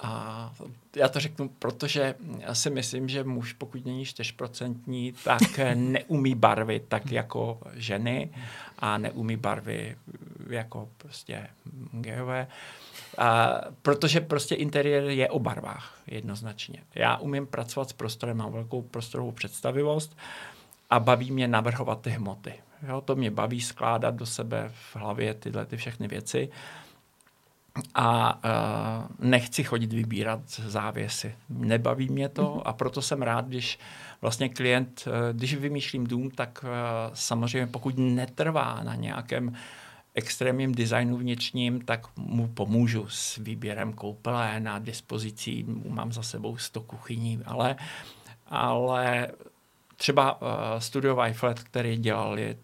a 0.00 0.52
já 0.97 1.09
to 1.09 1.21
řeknu, 1.21 1.49
protože 1.49 2.14
já 2.38 2.54
si 2.54 2.71
myslím, 2.71 3.09
že 3.09 3.25
muž, 3.25 3.52
pokud 3.52 3.85
není 3.87 4.04
4%, 4.04 5.14
tak 5.25 5.59
neumí 5.75 6.35
barvy 6.35 6.81
tak 6.88 7.12
jako 7.12 7.61
ženy 7.75 8.31
a 8.78 8.99
neumí 8.99 9.37
barvy 9.37 9.97
jako 10.49 10.88
prostě 10.99 11.49
geové. 11.93 12.47
A, 13.18 13.61
protože 13.83 14.21
prostě 14.21 14.54
interiér 14.54 15.04
je 15.04 15.30
o 15.30 15.38
barvách 15.38 15.99
jednoznačně. 16.06 16.83
Já 16.94 17.16
umím 17.16 17.47
pracovat 17.47 17.90
s 17.90 17.92
prostorem, 17.92 18.37
mám 18.37 18.52
velkou 18.52 18.83
prostorovou 18.83 19.33
představivost 19.33 20.16
a 20.90 21.00
baví 21.00 21.30
mě 21.30 21.49
navrhovat 21.49 22.00
ty 22.00 22.11
hmoty. 22.11 22.54
Jo, 22.88 23.00
to 23.00 23.16
mě 23.16 23.30
baví 23.30 23.61
skládat 23.61 24.14
do 24.14 24.26
sebe 24.26 24.71
v 24.75 24.97
hlavě 24.97 25.35
tyhle 25.35 25.66
ty 25.66 25.76
všechny 25.76 26.09
věci 26.09 26.50
a 27.94 28.35
uh, 28.35 29.06
nechci 29.18 29.64
chodit 29.64 29.92
vybírat 29.92 30.40
závěsy. 30.49 31.35
Nebaví 31.49 32.09
mě 32.09 32.28
to 32.28 32.50
mhm. 32.50 32.61
a 32.64 32.73
proto 32.73 33.02
jsem 33.02 33.23
rád, 33.23 33.47
když 33.47 33.78
vlastně 34.21 34.49
klient, 34.49 35.04
uh, 35.06 35.12
když 35.37 35.54
vymýšlím 35.54 36.06
dům, 36.06 36.30
tak 36.30 36.64
uh, 36.64 36.71
samozřejmě 37.14 37.66
pokud 37.66 37.94
netrvá 37.99 38.80
na 38.83 38.94
nějakém 38.94 39.54
extrémním 40.14 40.75
designu 40.75 41.16
vnitřním, 41.16 41.80
tak 41.80 42.16
mu 42.16 42.49
pomůžu 42.49 43.09
s 43.09 43.37
výběrem 43.37 43.92
koupele 43.92 44.61
na 44.61 44.78
dispozici, 44.78 45.64
mám 45.88 46.12
za 46.12 46.23
sebou 46.23 46.56
sto 46.56 46.80
kuchyní, 46.80 47.40
ale, 47.47 47.76
ale 48.47 49.28
třeba 49.97 50.42
uh, 50.42 50.49
Studio 50.78 51.16
Weiflet, 51.16 51.61
který 51.61 51.97
dělal 51.97 52.38
je 52.38 52.56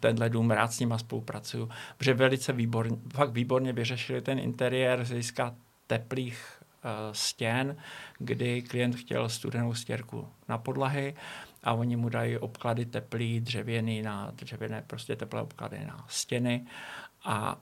tenhle 0.00 0.30
dům, 0.30 0.50
rád 0.50 0.72
s 0.72 0.80
nima 0.80 0.98
spolupracuju, 0.98 1.68
protože 1.96 2.14
velice 2.14 2.52
výborně, 2.52 2.96
fakt 3.14 3.30
výborně 3.30 3.72
vyřešili 3.72 4.22
ten 4.22 4.38
interiér 4.38 5.04
z 5.04 5.08
hlediska 5.08 5.54
teplých 5.86 6.59
stěn, 7.12 7.76
kdy 8.18 8.62
klient 8.62 8.96
chtěl 8.96 9.28
studenou 9.28 9.74
stěrku 9.74 10.28
na 10.48 10.58
podlahy 10.58 11.14
a 11.62 11.72
oni 11.72 11.96
mu 11.96 12.08
dají 12.08 12.38
obklady 12.38 12.86
teplý, 12.86 13.40
dřevěný 13.40 14.02
na 14.02 14.30
dřevěné, 14.30 14.84
prostě 14.86 15.16
teplé 15.16 15.42
obklady 15.42 15.86
na 15.86 16.04
stěny 16.08 16.66
a 17.24 17.56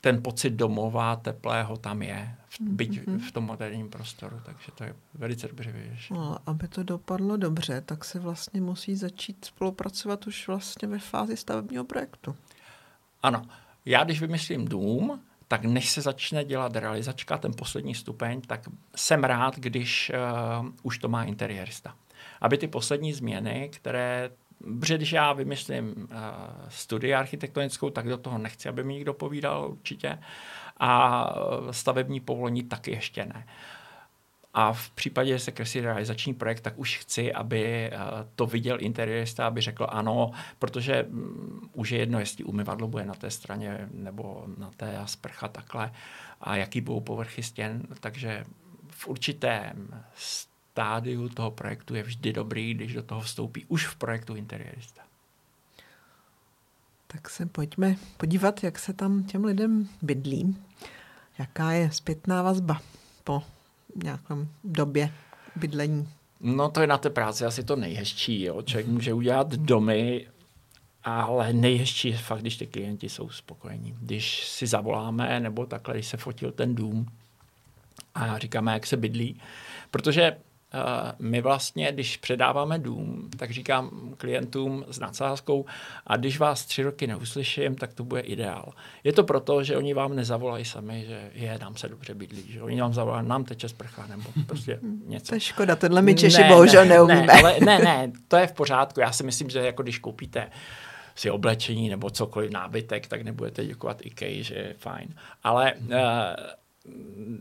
ten 0.00 0.22
pocit 0.22 0.50
domova, 0.50 1.16
teplého 1.16 1.76
tam 1.76 2.02
je, 2.02 2.34
v, 2.48 2.60
byť 2.60 2.90
mm-hmm. 2.90 3.18
v 3.18 3.32
tom 3.32 3.44
moderním 3.44 3.90
prostoru, 3.90 4.40
takže 4.44 4.72
to 4.74 4.84
je 4.84 4.94
velice 5.14 5.48
dobře 5.48 5.72
vyřešeno. 5.72 6.20
No, 6.20 6.38
aby 6.46 6.68
to 6.68 6.82
dopadlo 6.82 7.36
dobře, 7.36 7.80
tak 7.80 8.04
se 8.04 8.18
vlastně 8.18 8.60
musí 8.60 8.96
začít 8.96 9.44
spolupracovat 9.44 10.26
už 10.26 10.48
vlastně 10.48 10.88
ve 10.88 10.98
fázi 10.98 11.36
stavebního 11.36 11.84
projektu. 11.84 12.36
Ano, 13.22 13.42
já 13.84 14.04
když 14.04 14.20
vymyslím 14.20 14.68
dům, 14.68 15.20
tak 15.48 15.64
než 15.64 15.90
se 15.90 16.00
začne 16.00 16.44
dělat 16.44 16.76
realizačka, 16.76 17.38
ten 17.38 17.52
poslední 17.52 17.94
stupeň, 17.94 18.40
tak 18.40 18.60
jsem 18.96 19.24
rád, 19.24 19.56
když 19.56 20.12
uh, 20.60 20.68
už 20.82 20.98
to 20.98 21.08
má 21.08 21.24
interiérista. 21.24 21.94
Aby 22.40 22.58
ty 22.58 22.68
poslední 22.68 23.12
změny, 23.12 23.70
které 23.72 24.30
když 24.60 25.12
já 25.12 25.32
vymyslím 25.32 25.94
uh, 25.96 26.06
studii 26.68 27.14
architektonickou, 27.14 27.90
tak 27.90 28.08
do 28.08 28.18
toho 28.18 28.38
nechci, 28.38 28.68
aby 28.68 28.84
mi 28.84 28.94
někdo 28.94 29.14
povídal 29.14 29.68
určitě. 29.70 30.18
A 30.80 31.24
eh, 31.68 31.72
stavební 31.72 32.20
povolení 32.20 32.62
taky 32.62 32.90
ještě 32.90 33.24
ne. 33.24 33.46
A 34.58 34.72
v 34.72 34.90
případě, 34.90 35.32
že 35.32 35.44
se 35.44 35.52
kreslí 35.52 35.80
realizační 35.80 36.34
projekt, 36.34 36.60
tak 36.60 36.78
už 36.78 36.98
chci, 36.98 37.32
aby 37.32 37.90
uh, 37.92 38.00
to 38.34 38.46
viděl 38.46 38.78
interiérista, 38.80 39.46
aby 39.46 39.60
řekl 39.60 39.86
ano, 39.90 40.32
protože 40.58 41.02
um, 41.04 41.70
už 41.72 41.90
je 41.90 41.98
jedno, 41.98 42.18
jestli 42.18 42.44
umyvadlo 42.44 42.88
bude 42.88 43.04
na 43.04 43.14
té 43.14 43.30
straně 43.30 43.88
nebo 43.92 44.44
na 44.58 44.70
té 44.76 45.00
sprcha 45.04 45.48
takhle 45.48 45.92
a 46.40 46.56
jaký 46.56 46.80
budou 46.80 47.00
povrchy 47.00 47.42
stěn. 47.42 47.82
Takže 48.00 48.44
v 48.90 49.08
určitém 49.08 50.04
stádiu 50.14 51.28
toho 51.28 51.50
projektu 51.50 51.94
je 51.94 52.02
vždy 52.02 52.32
dobrý, 52.32 52.74
když 52.74 52.94
do 52.94 53.02
toho 53.02 53.20
vstoupí 53.20 53.64
už 53.68 53.86
v 53.86 53.96
projektu 53.96 54.34
interiérista. 54.34 55.02
Tak 57.06 57.30
se 57.30 57.46
pojďme 57.46 57.96
podívat, 58.16 58.64
jak 58.64 58.78
se 58.78 58.92
tam 58.92 59.24
těm 59.24 59.44
lidem 59.44 59.88
bydlí. 60.02 60.56
Jaká 61.38 61.72
je 61.72 61.92
zpětná 61.92 62.42
vazba 62.42 62.80
po 63.24 63.42
nějakém 63.94 64.48
době 64.64 65.12
bydlení? 65.56 66.08
No 66.40 66.68
to 66.70 66.80
je 66.80 66.86
na 66.86 66.98
té 66.98 67.10
práci 67.10 67.44
asi 67.44 67.64
to 67.64 67.76
nejhezčí. 67.76 68.42
Jo. 68.42 68.62
Člověk 68.62 68.86
může 68.86 69.14
udělat 69.14 69.48
domy, 69.48 70.26
ale 71.04 71.52
nejhezčí 71.52 72.08
je 72.08 72.18
fakt, 72.18 72.40
když 72.40 72.56
ty 72.56 72.66
klienti 72.66 73.08
jsou 73.08 73.30
spokojení. 73.30 73.96
Když 74.00 74.46
si 74.48 74.66
zavoláme, 74.66 75.40
nebo 75.40 75.66
takhle, 75.66 75.94
když 75.94 76.06
se 76.06 76.16
fotil 76.16 76.52
ten 76.52 76.74
dům 76.74 77.06
a 78.14 78.38
říkáme, 78.38 78.72
jak 78.72 78.86
se 78.86 78.96
bydlí. 78.96 79.40
Protože 79.90 80.36
my 81.18 81.40
vlastně, 81.40 81.92
když 81.92 82.16
předáváme 82.16 82.78
dům, 82.78 83.30
tak 83.36 83.50
říkám 83.50 84.14
klientům 84.16 84.84
s 84.88 84.98
nadsázkou, 84.98 85.64
a 86.06 86.16
když 86.16 86.38
vás 86.38 86.64
tři 86.64 86.82
roky 86.82 87.06
neuslyším, 87.06 87.74
tak 87.74 87.94
to 87.94 88.04
bude 88.04 88.20
ideál. 88.20 88.72
Je 89.04 89.12
to 89.12 89.24
proto, 89.24 89.62
že 89.62 89.76
oni 89.76 89.94
vám 89.94 90.16
nezavolají 90.16 90.64
sami, 90.64 91.04
že 91.08 91.30
je, 91.34 91.58
nám 91.58 91.76
se 91.76 91.88
dobře 91.88 92.14
bydlí, 92.14 92.52
že 92.52 92.62
oni 92.62 92.80
vám 92.80 92.94
zavolají, 92.94 93.28
nám 93.28 93.44
teče 93.44 93.68
sprcha, 93.68 94.06
nebo 94.06 94.30
prostě 94.46 94.78
něco. 95.06 95.28
To 95.28 95.34
je 95.34 95.40
škoda, 95.40 95.76
tohle 95.76 96.02
my 96.02 96.14
Češi 96.14 96.42
ne, 96.42 96.48
bohužel 96.48 96.84
ne, 96.84 96.94
neumíme. 96.94 97.26
Ne, 97.26 97.32
ale 97.32 97.60
ne, 97.60 97.78
ne, 97.78 98.12
to 98.28 98.36
je 98.36 98.46
v 98.46 98.52
pořádku. 98.52 99.00
Já 99.00 99.12
si 99.12 99.24
myslím, 99.24 99.50
že 99.50 99.58
jako 99.58 99.82
když 99.82 99.98
koupíte 99.98 100.50
si 101.14 101.30
oblečení 101.30 101.88
nebo 101.88 102.10
cokoliv 102.10 102.50
nábytek, 102.50 103.06
tak 103.06 103.22
nebudete 103.22 103.64
děkovat 103.64 104.06
IKEA, 104.06 104.42
že 104.42 104.54
je 104.54 104.74
fajn. 104.78 105.14
Ale 105.42 105.74
uh, 105.74 105.94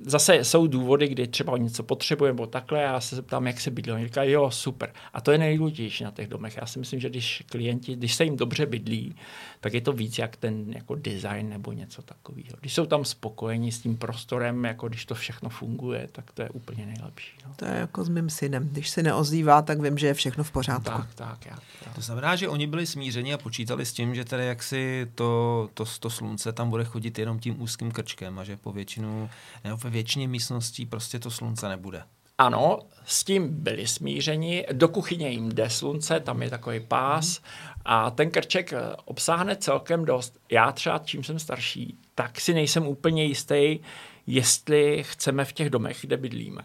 zase 0.06 0.44
jsou 0.44 0.68
důvody, 0.68 1.08
kdy 1.08 1.28
třeba 1.28 1.58
něco 1.58 1.84
potřebujeme 1.84 2.38
nebo 2.38 2.48
takhle, 2.48 2.82
já 2.82 3.02
se 3.02 3.16
zeptám, 3.16 3.48
jak 3.48 3.60
se 3.60 3.72
bydlí. 3.72 3.92
Oni 3.92 4.06
říkají, 4.06 4.32
jo, 4.32 4.52
super. 4.52 4.94
A 5.14 5.22
to 5.22 5.32
je 5.32 5.38
nejdůležitější 5.38 6.04
na 6.04 6.12
těch 6.12 6.28
domech. 6.28 6.58
Já 6.58 6.66
si 6.66 6.80
myslím, 6.80 7.00
že 7.00 7.10
když 7.10 7.44
klienti, 7.50 7.96
když 7.96 8.16
se 8.16 8.24
jim 8.24 8.38
dobře 8.38 8.66
bydlí, 8.66 9.16
tak 9.60 9.74
je 9.74 9.82
to 9.82 9.94
víc 9.94 10.18
jak 10.18 10.36
ten 10.36 10.74
jako 10.74 10.96
design 10.96 11.50
nebo 11.50 11.72
něco 11.72 12.02
takového. 12.02 12.58
Když 12.60 12.74
jsou 12.74 12.86
tam 12.86 13.06
spokojení 13.06 13.72
s 13.72 13.80
tím 13.80 13.98
prostorem, 13.98 14.66
jako 14.66 14.88
když 14.88 15.06
to 15.06 15.16
všechno 15.16 15.50
funguje, 15.50 16.10
tak 16.12 16.32
to 16.32 16.42
je 16.42 16.50
úplně 16.50 16.86
nejlepší. 16.86 17.38
No. 17.46 17.54
To 17.56 17.66
je 17.66 17.74
jako 17.74 18.04
s 18.04 18.10
mým 18.10 18.30
synem. 18.30 18.70
Když 18.72 18.90
se 18.90 19.04
neozývá, 19.04 19.62
tak 19.62 19.82
vím, 19.82 19.98
že 19.98 20.08
je 20.08 20.14
všechno 20.14 20.44
v 20.44 20.52
pořádku. 20.52 20.84
Tak, 20.84 21.16
tak, 21.16 21.46
já, 21.46 21.58
já. 21.86 21.94
To 21.94 22.02
znamená, 22.02 22.36
že 22.36 22.50
oni 22.50 22.68
byli 22.68 22.86
smířeni 22.86 23.34
a 23.34 23.38
počítali 23.38 23.86
s 23.86 23.94
tím, 23.94 24.16
že 24.16 24.26
tady 24.26 24.46
jaksi 24.46 25.08
to, 25.16 25.70
to, 25.74 25.86
to 26.00 26.10
slunce 26.10 26.54
tam 26.54 26.70
bude 26.70 26.84
chodit 26.84 27.20
jenom 27.20 27.40
tím 27.40 27.62
úzkým 27.62 27.92
krčkem 27.92 28.40
a 28.40 28.44
že 28.44 28.58
po 28.58 28.72
většinu 28.72 29.30
nebo 29.64 29.78
ve 29.78 29.90
většině 29.90 30.28
místností 30.28 30.86
prostě 30.86 31.20
to 31.20 31.32
slunce 31.32 31.70
nebude. 31.70 32.04
Ano, 32.38 32.80
s 33.06 33.24
tím 33.24 33.64
byli 33.64 33.88
smířeni. 33.88 34.66
Do 34.72 34.88
kuchyně 34.88 35.30
jim 35.30 35.50
jde 35.50 35.70
slunce, 35.70 36.20
tam 36.20 36.42
je 36.42 36.50
takový 36.50 36.80
pás 36.80 37.42
a 37.86 38.12
ten 38.12 38.32
krček 38.32 38.74
eh, 38.74 38.80
obsáhne 39.06 39.56
celkem 39.56 40.06
dost. 40.06 40.40
Já 40.52 40.72
třeba, 40.72 40.98
čím 41.00 41.24
jsem 41.24 41.40
starší, 41.40 41.98
tak 42.16 42.42
si 42.42 42.54
nejsem 42.54 42.88
úplně 42.88 43.24
jistý, 43.24 43.80
jestli 44.28 45.04
chceme 45.04 45.46
v 45.46 45.54
těch 45.54 45.70
domech, 45.70 45.98
kde 46.02 46.18
bydlíme, 46.18 46.64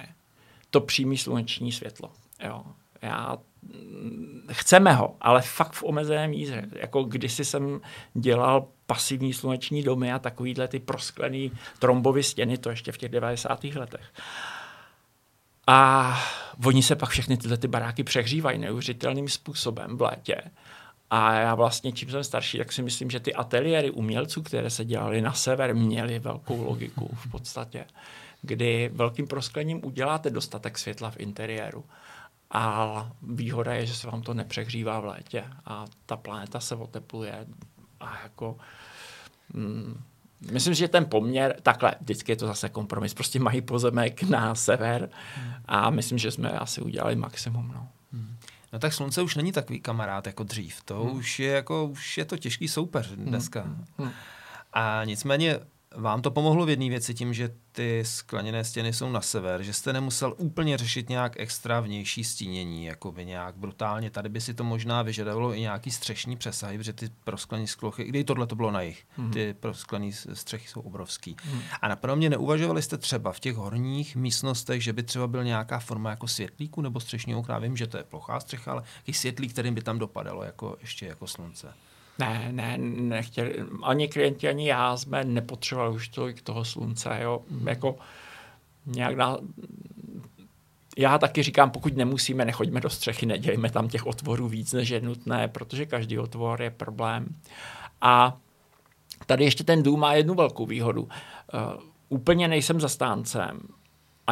to 0.70 0.80
přímý 0.80 1.18
sluneční 1.18 1.72
světlo. 1.72 2.10
Jo. 2.44 2.64
Já 3.02 3.38
mm, 3.62 4.46
chceme 4.52 4.92
ho, 4.92 5.16
ale 5.20 5.42
fakt 5.42 5.72
v 5.72 5.82
omezené 5.82 6.28
míře. 6.28 6.68
Jako 6.72 7.02
kdysi 7.02 7.44
jsem 7.44 7.80
dělal 8.14 8.68
pasivní 8.92 9.32
sluneční 9.32 9.82
domy 9.82 10.12
a 10.12 10.18
takovýhle 10.18 10.68
ty 10.68 10.78
prosklený 10.78 11.52
trombovy 11.78 12.22
stěny, 12.22 12.58
to 12.58 12.70
ještě 12.70 12.92
v 12.92 12.98
těch 12.98 13.10
90. 13.10 13.64
letech. 13.64 14.12
A 15.66 16.18
oni 16.64 16.82
se 16.82 16.96
pak 16.96 17.10
všechny 17.10 17.36
tyhle 17.36 17.56
ty 17.56 17.68
baráky 17.68 18.04
přehřívají 18.04 18.58
neuvěřitelným 18.58 19.28
způsobem 19.28 19.96
v 19.96 20.02
létě. 20.02 20.42
A 21.10 21.34
já 21.34 21.54
vlastně, 21.54 21.92
čím 21.92 22.10
jsem 22.10 22.24
starší, 22.24 22.58
tak 22.58 22.72
si 22.72 22.82
myslím, 22.82 23.10
že 23.10 23.20
ty 23.20 23.34
ateliéry 23.34 23.90
umělců, 23.90 24.42
které 24.42 24.70
se 24.70 24.84
dělaly 24.84 25.20
na 25.20 25.32
sever, 25.32 25.74
měly 25.74 26.18
velkou 26.18 26.64
logiku 26.64 27.10
v 27.14 27.30
podstatě, 27.30 27.84
kdy 28.42 28.90
velkým 28.94 29.26
prosklením 29.26 29.84
uděláte 29.84 30.30
dostatek 30.30 30.78
světla 30.78 31.10
v 31.10 31.20
interiéru. 31.20 31.84
A 32.50 33.10
výhoda 33.22 33.74
je, 33.74 33.86
že 33.86 33.94
se 33.94 34.06
vám 34.06 34.22
to 34.22 34.34
nepřehřívá 34.34 35.00
v 35.00 35.04
létě 35.04 35.44
a 35.66 35.84
ta 36.06 36.16
planeta 36.16 36.60
se 36.60 36.74
otepluje 36.74 37.46
a 38.02 38.18
jako 38.22 38.56
mm, 39.52 40.02
myslím, 40.50 40.74
že 40.74 40.88
ten 40.88 41.04
poměr, 41.04 41.56
takhle, 41.62 41.94
vždycky 42.00 42.32
je 42.32 42.36
to 42.36 42.46
zase 42.46 42.68
kompromis, 42.68 43.14
prostě 43.14 43.40
mají 43.40 43.62
pozemek 43.62 44.22
na 44.22 44.54
sever 44.54 45.10
a 45.66 45.90
myslím, 45.90 46.18
že 46.18 46.30
jsme 46.30 46.50
asi 46.50 46.80
udělali 46.80 47.16
maximum. 47.16 47.72
No. 47.74 47.88
Hmm. 48.12 48.36
No 48.72 48.78
tak 48.78 48.92
slunce 48.92 49.22
už 49.22 49.34
není 49.34 49.52
takový 49.52 49.80
kamarád 49.80 50.26
jako 50.26 50.42
dřív. 50.42 50.82
To 50.84 51.04
hmm. 51.04 51.16
už 51.16 51.38
je 51.40 51.52
jako, 51.52 51.84
už 51.86 52.18
je 52.18 52.24
to 52.24 52.38
těžký 52.38 52.68
soupeř 52.68 53.10
dneska. 53.10 53.62
Hmm. 53.62 53.84
Hmm. 53.98 54.10
A 54.72 55.04
nicméně 55.04 55.58
vám 55.96 56.22
to 56.22 56.30
pomohlo 56.30 56.66
v 56.66 56.70
jedné 56.70 56.88
věci 56.88 57.14
tím, 57.14 57.34
že 57.34 57.50
ty 57.72 58.02
skleněné 58.06 58.64
stěny 58.64 58.92
jsou 58.92 59.12
na 59.12 59.20
sever, 59.20 59.62
že 59.62 59.72
jste 59.72 59.92
nemusel 59.92 60.34
úplně 60.36 60.78
řešit 60.78 61.08
nějak 61.08 61.32
extra 61.36 61.80
vnější 61.80 62.24
stínění, 62.24 62.84
jako 62.84 63.12
by 63.12 63.24
nějak 63.24 63.56
brutálně. 63.56 64.10
Tady 64.10 64.28
by 64.28 64.40
si 64.40 64.54
to 64.54 64.64
možná 64.64 65.02
vyžadovalo 65.02 65.54
i 65.54 65.60
nějaký 65.60 65.90
střešní 65.90 66.36
přesahy, 66.36 66.78
protože 66.78 66.92
ty 66.92 67.10
prosklené 67.24 67.66
sklochy, 67.66 68.04
kdy 68.04 68.24
tohle 68.24 68.46
to 68.46 68.56
bylo 68.56 68.70
na 68.70 68.82
jich, 68.82 69.04
mm. 69.16 69.30
ty 69.30 69.54
prosklené 69.54 70.10
střechy 70.32 70.68
jsou 70.68 70.80
obrovský. 70.80 71.36
Mm. 71.52 71.60
A 71.82 71.88
napadlo 71.88 72.16
mě, 72.16 72.30
neuvažovali 72.30 72.82
jste 72.82 72.98
třeba 72.98 73.32
v 73.32 73.40
těch 73.40 73.56
horních 73.56 74.16
místnostech, 74.16 74.82
že 74.82 74.92
by 74.92 75.02
třeba 75.02 75.26
byl 75.26 75.44
nějaká 75.44 75.78
forma 75.78 76.10
jako 76.10 76.28
světlíku 76.28 76.80
nebo 76.80 77.00
střešního 77.00 77.40
okna, 77.40 77.58
vím, 77.58 77.76
že 77.76 77.86
to 77.86 77.96
je 77.96 78.04
plochá 78.04 78.40
střecha, 78.40 78.72
ale 78.72 78.82
jaký 78.96 79.12
světlík, 79.12 79.52
kterým 79.52 79.74
by 79.74 79.82
tam 79.82 79.98
dopadalo 79.98 80.42
jako, 80.42 80.76
ještě 80.80 81.06
jako 81.06 81.26
slunce. 81.26 81.74
Ne, 82.18 82.48
ne, 82.52 82.78
nechtěli. 82.78 83.64
Ani 83.82 84.08
klienti, 84.08 84.48
ani 84.48 84.68
já 84.68 84.96
jsme 84.96 85.24
nepotřebovali 85.24 85.94
už 85.94 86.08
tolik 86.08 86.42
toho 86.42 86.64
slunce. 86.64 87.18
Jo. 87.20 87.42
Jako 87.64 87.96
nějak 88.86 89.16
na, 89.16 89.36
já 90.98 91.18
taky 91.18 91.42
říkám, 91.42 91.70
pokud 91.70 91.96
nemusíme, 91.96 92.44
nechoďme 92.44 92.80
do 92.80 92.90
střechy, 92.90 93.26
nedělejme 93.26 93.70
tam 93.70 93.88
těch 93.88 94.06
otvorů 94.06 94.48
víc, 94.48 94.72
než 94.72 94.88
je 94.88 95.00
nutné, 95.00 95.48
protože 95.48 95.86
každý 95.86 96.18
otvor 96.18 96.62
je 96.62 96.70
problém. 96.70 97.26
A 98.00 98.36
tady 99.26 99.44
ještě 99.44 99.64
ten 99.64 99.82
dům 99.82 100.00
má 100.00 100.14
jednu 100.14 100.34
velkou 100.34 100.66
výhodu. 100.66 101.02
Uh, 101.02 101.08
úplně 102.08 102.48
nejsem 102.48 102.80
zastáncem 102.80 103.60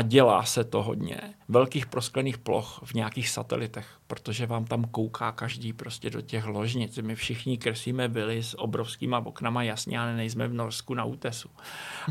a 0.01 0.03
dělá 0.03 0.45
se 0.45 0.65
to 0.65 0.83
hodně. 0.83 1.21
Velkých 1.49 1.87
prosklených 1.87 2.39
ploch 2.39 2.81
v 2.85 2.95
nějakých 2.95 3.29
satelitech, 3.29 3.87
protože 4.07 4.47
vám 4.47 4.65
tam 4.65 4.85
kouká 4.85 5.33
každý 5.33 5.73
prostě 5.73 6.11
do 6.11 6.21
těch 6.21 6.47
ložnic. 6.47 6.99
My 6.99 7.15
všichni 7.15 7.59
kreslíme 7.59 8.09
byli 8.09 8.43
s 8.43 8.61
obrovskýma 8.61 9.27
oknama, 9.27 9.63
jasně, 9.63 10.01
ale 10.01 10.17
nejsme 10.17 10.49
v 10.49 10.55
Norsku 10.55 10.95
na 10.95 11.05
útesu. 11.05 11.49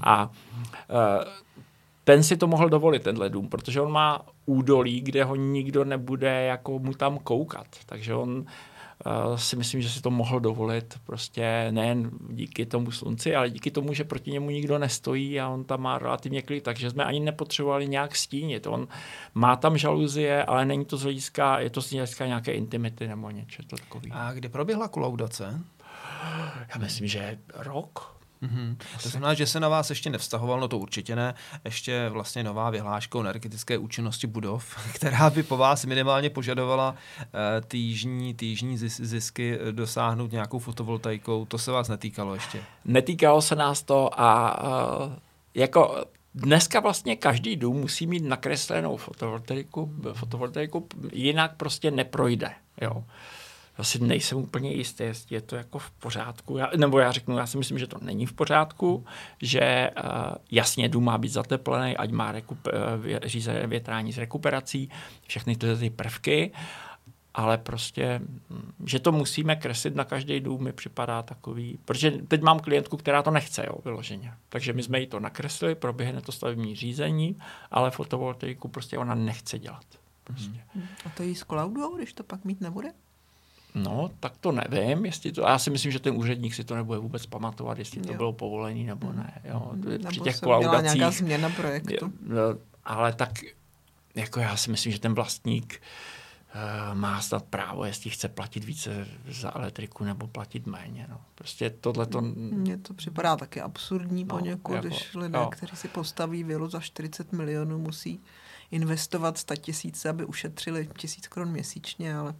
A 0.04 0.32
e, 0.90 1.26
ten 2.04 2.24
si 2.24 2.38
to 2.38 2.48
mohl 2.48 2.70
dovolit, 2.70 3.04
tenhle 3.04 3.30
dům, 3.30 3.50
protože 3.50 3.82
on 3.82 3.92
má 3.92 4.22
údolí, 4.46 5.02
kde 5.02 5.24
ho 5.24 5.36
nikdo 5.36 5.86
nebude 5.86 6.44
jako 6.44 6.80
mu 6.80 6.94
tam 6.94 7.18
koukat. 7.18 7.68
Takže 7.86 8.14
on 8.14 8.46
si 9.36 9.56
myslím, 9.56 9.82
že 9.82 9.90
si 9.90 10.02
to 10.02 10.12
mohl 10.12 10.40
dovolit 10.40 11.00
prostě 11.06 11.68
nejen 11.72 12.12
díky 12.30 12.66
tomu 12.66 12.92
slunci, 12.92 13.36
ale 13.36 13.50
díky 13.50 13.72
tomu, 13.72 13.94
že 13.94 14.04
proti 14.04 14.32
němu 14.32 14.50
nikdo 14.50 14.78
nestojí 14.78 15.40
a 15.40 15.50
on 15.50 15.64
tam 15.64 15.82
má 15.82 16.00
relativně 16.00 16.42
klid, 16.42 16.64
takže 16.64 16.90
jsme 16.90 17.04
ani 17.04 17.20
nepotřebovali 17.20 17.88
nějak 17.88 18.16
stínit. 18.16 18.68
On 18.68 18.88
má 19.34 19.56
tam 19.56 19.78
žaluzie, 19.78 20.44
ale 20.44 20.66
není 20.66 20.86
to 20.86 20.98
z 20.98 21.04
hlediska, 21.04 21.60
je 21.60 21.70
to 21.70 21.82
z 21.82 21.92
hlediska 21.92 22.26
nějaké 22.26 22.52
intimity 22.52 23.08
nebo 23.08 23.30
něco 23.30 23.64
takového. 23.64 24.18
A 24.20 24.34
kdy 24.34 24.50
proběhla 24.50 24.88
kolaudace? 24.88 25.60
Já 26.74 26.78
myslím, 26.80 27.08
že 27.08 27.38
rok, 27.54 28.19
Mm-hmm. 28.44 28.78
To 29.04 29.10
znamená, 29.10 29.34
že 29.34 29.46
se 29.46 29.60
na 29.60 29.70
vás 29.70 29.90
ještě 29.90 30.10
nevztahoval, 30.10 30.60
no 30.60 30.68
to 30.68 30.78
určitě 30.78 31.16
ne, 31.16 31.34
ještě 31.66 32.10
vlastně 32.10 32.44
nová 32.44 32.70
vyhláška 32.70 33.18
o 33.18 33.22
energetické 33.22 33.78
účinnosti 33.78 34.28
budov, 34.28 34.76
která 34.94 35.30
by 35.30 35.44
po 35.44 35.58
vás 35.58 35.86
minimálně 35.86 36.30
požadovala 36.30 36.92
uh, 36.92 37.28
týžní, 37.68 38.34
týžní 38.34 38.78
zisky 38.78 39.58
eh, 39.62 39.72
dosáhnout 39.72 40.32
nějakou 40.32 40.60
fotovoltaikou. 40.60 41.46
To 41.46 41.58
se 41.58 41.72
vás 41.72 41.88
netýkalo 41.88 42.34
ještě? 42.34 42.64
Netýkalo 42.86 43.42
se 43.42 43.56
nás 43.56 43.84
to 43.84 44.22
a 44.22 44.62
uh, 44.64 45.14
jako 45.54 46.06
Dneska 46.36 46.80
vlastně 46.80 47.16
každý 47.16 47.56
dům 47.56 47.78
musí 47.78 48.08
mít 48.08 48.24
nakreslenou 48.24 48.98
fotovoltaiku, 48.98 49.94
fotovoltaiku 50.14 50.88
jinak 51.14 51.56
prostě 51.56 51.92
neprojde. 51.92 52.52
Jo 52.82 53.04
asi 53.80 54.00
nejsem 54.00 54.38
úplně 54.38 54.72
jistý, 54.72 55.04
jestli 55.04 55.36
je 55.36 55.42
to 55.42 55.56
jako 55.56 55.80
v 55.80 55.92
pořádku. 55.92 56.58
Já, 56.58 56.70
nebo 56.78 57.00
já 57.00 57.12
řeknu, 57.12 57.38
já 57.38 57.48
si 57.48 57.58
myslím, 57.58 57.80
že 57.80 57.88
to 57.88 57.98
není 58.02 58.26
v 58.26 58.34
pořádku, 58.34 59.06
že 59.42 59.92
uh, 60.04 60.12
jasně 60.52 60.90
dům 60.90 61.04
má 61.04 61.18
být 61.18 61.30
zateplený, 61.30 61.98
ať 61.98 62.12
má 62.12 62.32
rekup, 62.32 62.68
uh, 62.68 63.68
větrání 63.68 64.14
s 64.14 64.18
rekuperací, 64.18 64.90
všechny 65.28 65.56
ty, 65.56 65.78
ty 65.78 65.90
prvky, 65.90 66.52
ale 67.34 67.58
prostě, 67.58 68.22
hm, 68.50 68.72
že 68.86 69.00
to 69.00 69.12
musíme 69.12 69.56
kreslit 69.56 69.96
na 69.96 70.04
každý 70.04 70.40
dům, 70.40 70.64
mi 70.64 70.72
připadá 70.72 71.24
takový, 71.24 71.80
protože 71.86 72.12
teď 72.12 72.42
mám 72.42 72.60
klientku, 72.60 72.98
která 72.98 73.24
to 73.24 73.32
nechce, 73.32 73.66
jo, 73.68 73.76
vyloženě. 73.86 74.34
Takže 74.50 74.74
my 74.74 74.84
jsme 74.84 75.00
jí 75.00 75.08
to 75.08 75.20
nakreslili, 75.20 75.76
proběhne 75.76 76.22
to 76.22 76.32
stavební 76.32 76.76
řízení, 76.76 77.38
ale 77.72 77.92
fotovoltaiku 77.92 78.68
prostě 78.68 78.98
ona 78.98 79.16
nechce 79.16 79.60
dělat. 79.60 79.86
Prostě. 80.24 80.60
A 81.06 81.10
to 81.10 81.24
jí 81.24 81.36
s 81.36 81.44
cloudou, 81.44 81.98
když 81.98 82.14
to 82.14 82.24
pak 82.24 82.46
mít 82.46 82.62
nebude? 82.62 82.90
No, 83.76 84.10
tak 84.20 84.38
to 84.38 84.52
nevím, 84.52 85.06
jestli 85.06 85.32
to, 85.32 85.42
já 85.42 85.60
si 85.60 85.70
myslím, 85.70 85.92
že 85.92 86.00
ten 86.00 86.16
úředník 86.18 86.54
si 86.54 86.64
to 86.64 86.76
nebude 86.76 87.00
vůbec 87.00 87.26
pamatovat, 87.26 87.80
jestli 87.80 88.02
to 88.02 88.12
jo. 88.12 88.18
bylo 88.18 88.34
povolení 88.34 88.86
nebo 88.86 89.14
ne. 89.14 89.42
Jo. 89.44 89.72
Nebo 89.74 90.10
Při 90.10 90.20
těch 90.20 90.36
se 90.36 90.46
nějaká 90.82 91.12
změna 91.12 91.50
projektu. 91.50 92.14
No, 92.22 92.36
ale 92.86 93.14
tak, 93.14 93.32
jako 94.16 94.40
já 94.40 94.58
si 94.58 94.72
myslím, 94.72 94.92
že 94.92 95.00
ten 95.00 95.14
vlastník 95.14 95.82
uh, 96.56 96.98
má 96.98 97.22
snad 97.22 97.46
právo, 97.46 97.86
jestli 97.86 98.10
chce 98.10 98.30
platit 98.30 98.64
více 98.64 99.08
za 99.28 99.56
elektriku 99.56 100.04
nebo 100.04 100.28
platit 100.28 100.68
méně. 100.68 101.08
No. 101.10 101.22
Prostě 101.36 101.70
tohle 101.70 102.06
to... 102.06 102.22
Mně 102.22 102.78
to 102.78 102.94
připadá 102.94 103.36
taky 103.36 103.62
absurdní 103.62 104.24
no, 104.24 104.38
poněkud, 104.38 104.74
jako, 104.74 104.88
když 104.88 105.16
lidé, 105.16 105.40
jo. 105.40 105.50
kteří 105.52 105.76
si 105.76 105.88
postaví 105.88 106.44
vilu 106.44 106.70
za 106.70 106.80
40 106.80 107.32
milionů, 107.32 107.78
musí 107.78 108.20
investovat 108.72 109.38
100 109.38 109.56
tisíce, 109.56 110.10
aby 110.10 110.26
ušetřili 110.26 110.90
tisíc 110.98 111.28
kron 111.28 111.50
měsíčně, 111.52 112.16
ale 112.16 112.36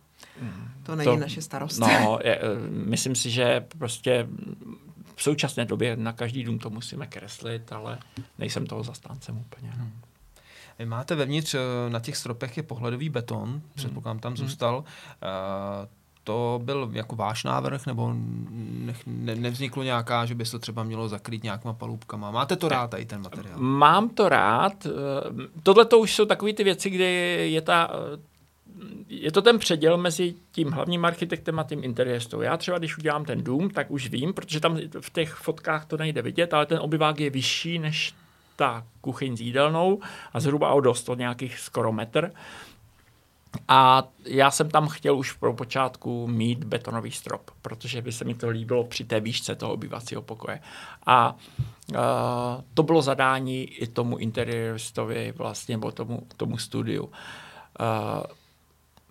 to 0.84 0.96
není 0.96 1.06
to, 1.06 1.18
naše 1.18 1.42
starost. 1.42 1.80
No, 1.80 2.20
je, 2.24 2.40
myslím 2.70 3.16
si, 3.16 3.30
že 3.30 3.66
prostě 3.78 4.28
v 5.16 5.24
současné 5.24 5.66
době 5.66 5.96
na 5.96 6.14
každý 6.14 6.44
dům 6.44 6.60
to 6.60 6.70
musíme 6.70 7.08
kreslit, 7.08 7.72
ale 7.72 8.00
nejsem 8.38 8.66
toho 8.66 8.84
zastáncem 8.84 9.38
úplně. 9.38 9.74
No. 9.78 9.88
Vy 10.80 10.86
máte 10.86 11.16
vevnitř, 11.16 11.54
eh, 11.56 11.90
na 11.90 12.00
těch 12.00 12.18
stropech 12.18 12.58
je 12.58 12.64
pohledový 12.64 13.10
beton, 13.10 13.50
hmm. 13.50 13.62
předpokládám 13.76 14.20
tam 14.20 14.34
hmm. 14.34 14.38
zůstal. 14.38 14.78
Uh, 14.78 15.88
to 16.24 16.60
byl 16.64 16.90
jako 16.94 17.16
váš 17.16 17.44
návrh, 17.44 17.86
nebo 17.86 18.14
ne, 19.06 19.36
nevzniklo 19.36 19.84
nějaká, 19.84 20.26
že 20.26 20.36
by 20.36 20.46
se 20.46 20.52
to 20.52 20.60
třeba 20.60 20.84
mělo 20.84 21.10
zakrýt 21.10 21.44
nějakýma 21.44 21.74
palubkama? 21.74 22.32
Máte 22.32 22.56
to 22.56 22.70
rád, 22.70 22.90
tady 22.90 23.06
ten 23.06 23.22
materiál? 23.22 23.60
Mám 23.60 24.10
to 24.10 24.30
rád. 24.30 24.86
Eh, 24.86 24.90
tohle 25.64 25.86
to 25.86 26.00
už 26.00 26.16
jsou 26.16 26.26
takové 26.26 26.54
ty 26.54 26.64
věci, 26.64 26.90
kdy 26.90 27.04
je 27.52 27.62
ta 27.62 27.90
je 29.10 29.32
to 29.32 29.42
ten 29.42 29.60
předěl 29.60 29.98
mezi 29.98 30.36
tím 30.52 30.72
hlavním 30.72 31.06
architektem 31.06 31.60
a 31.60 31.64
tím 31.64 31.84
interioristou. 31.84 32.42
Já 32.42 32.58
třeba, 32.58 32.78
když 32.78 32.98
udělám 32.98 33.26
ten 33.26 33.44
dům, 33.44 33.70
tak 33.70 33.92
už 33.92 34.10
vím, 34.10 34.34
protože 34.34 34.60
tam 34.60 34.80
v 35.00 35.10
těch 35.10 35.34
fotkách 35.34 35.86
to 35.86 35.98
nejde 35.98 36.22
vidět, 36.22 36.54
ale 36.54 36.66
ten 36.66 36.80
obyvák 36.82 37.20
je 37.20 37.30
vyšší 37.30 37.80
než 37.80 38.14
ta 38.56 38.84
kuchyň 39.02 39.38
s 39.38 39.42
jídelnou 39.42 40.00
a 40.34 40.40
zhruba 40.40 40.74
o 40.74 40.82
dost, 40.82 41.10
o 41.10 41.16
nějakých 41.16 41.60
skoro 41.60 41.92
metr. 41.92 42.32
A 43.68 44.04
já 44.26 44.52
jsem 44.52 44.70
tam 44.70 44.88
chtěl 44.88 45.18
už 45.18 45.32
pro 45.32 45.54
počátku 45.54 46.28
mít 46.28 46.64
betonový 46.64 47.12
strop, 47.12 47.52
protože 47.62 48.02
by 48.02 48.12
se 48.12 48.26
mi 48.26 48.36
to 48.36 48.50
líbilo 48.50 48.84
při 48.84 49.04
té 49.04 49.20
výšce 49.20 49.56
toho 49.56 49.74
obyvacího 49.74 50.22
pokoje. 50.22 50.60
A 51.06 51.36
uh, 51.90 51.98
to 52.74 52.84
bylo 52.84 53.02
zadání 53.02 53.64
i 53.64 53.88
tomu 53.88 54.18
interioristovi 54.18 55.34
vlastně, 55.38 55.78
nebo 55.78 55.92
tomu, 55.92 56.28
tomu 56.38 56.58
studiu. 56.58 57.04
Uh, 57.04 57.12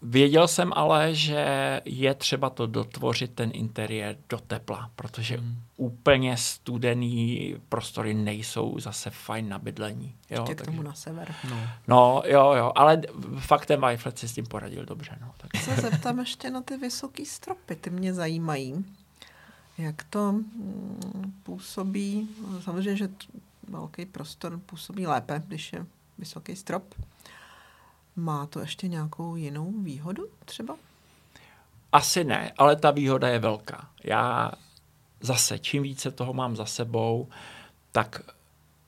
Věděl 0.03 0.49
jsem 0.49 0.73
ale, 0.77 1.15
že 1.15 1.81
je 1.85 2.15
třeba 2.15 2.51
to 2.51 2.67
dotvořit 2.67 3.35
ten 3.35 3.51
interiér 3.55 4.17
do 4.29 4.39
tepla, 4.39 4.91
protože 4.97 5.37
hmm. 5.37 5.57
úplně 5.77 6.37
studený 6.37 7.55
prostory 7.69 8.15
nejsou 8.15 8.81
zase 8.81 9.11
fajn 9.11 9.49
na 9.49 9.59
bydlení. 9.59 10.15
Jo, 10.31 10.41
Ještě 10.41 10.55
k 10.55 10.65
tomu 10.65 10.83
na 10.83 10.95
sever. 10.95 11.35
No. 11.51 11.61
no, 11.89 12.23
jo, 12.27 12.53
jo, 12.53 12.73
ale 12.75 13.03
faktem 13.39 13.81
Weiflet 13.81 14.19
si 14.19 14.29
s 14.29 14.33
tím 14.33 14.47
poradil 14.47 14.85
dobře. 14.85 15.19
No, 15.21 15.33
tak. 15.37 15.63
Se 15.63 15.77
zeptám 15.77 16.19
ještě 16.19 16.51
na 16.51 16.61
ty 16.61 16.77
vysoké 16.77 17.25
stropy, 17.25 17.77
ty 17.77 17.91
mě 17.91 18.15
zajímají. 18.15 18.85
Jak 19.79 20.05
to 20.11 20.33
mm, 20.33 21.33
působí, 21.43 22.29
samozřejmě, 22.61 22.97
že 22.97 23.09
velký 23.69 24.07
prostor 24.07 24.61
působí 24.67 25.07
lépe, 25.07 25.43
když 25.47 25.73
je 25.73 25.87
vysoký 26.19 26.57
strop. 26.57 26.95
Má 28.19 28.47
to 28.47 28.61
ještě 28.61 28.89
nějakou 28.89 29.37
jinou 29.37 29.73
výhodu 29.83 30.29
třeba? 30.45 30.77
Asi 31.93 32.25
ne, 32.25 32.53
ale 32.59 32.77
ta 32.77 32.91
výhoda 32.91 33.29
je 33.29 33.39
velká. 33.39 33.91
Já 34.05 34.53
zase, 35.21 35.59
čím 35.59 35.83
více 35.83 36.11
toho 36.11 36.33
mám 36.33 36.57
za 36.57 36.65
sebou, 36.65 37.29
tak 37.93 38.21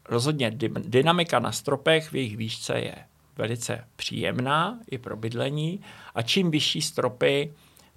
rozhodně 0.09 0.51
dynamika 0.79 1.39
na 1.39 1.53
stropech 1.53 2.13
v 2.13 2.17
jejich 2.17 2.37
výšce 2.37 2.79
je 2.79 2.95
velice 3.37 3.85
příjemná 3.97 4.79
i 4.91 4.99
pro 4.99 5.17
bydlení 5.17 5.81
a 6.15 6.23
čím 6.23 6.51
vyšší 6.51 6.83
stropy, 6.83 7.53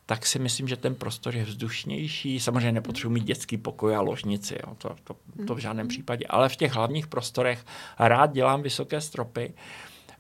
tak 0.05 0.25
si 0.25 0.39
myslím, 0.39 0.67
že 0.67 0.77
ten 0.77 0.95
prostor 0.95 1.35
je 1.35 1.45
vzdušnější. 1.45 2.39
Samozřejmě 2.39 2.71
nepotřebuji 2.71 3.13
mít 3.13 3.23
dětský 3.23 3.57
pokoj 3.57 3.95
a 3.95 4.01
ložnici, 4.01 4.57
jo. 4.67 4.75
To, 4.77 4.95
to, 5.03 5.15
to 5.47 5.55
v 5.55 5.59
žádném 5.59 5.87
případě. 5.87 6.25
Ale 6.29 6.49
v 6.49 6.55
těch 6.55 6.73
hlavních 6.73 7.07
prostorech 7.07 7.65
rád 7.99 8.33
dělám 8.33 8.61
vysoké 8.61 9.01
stropy, 9.01 9.53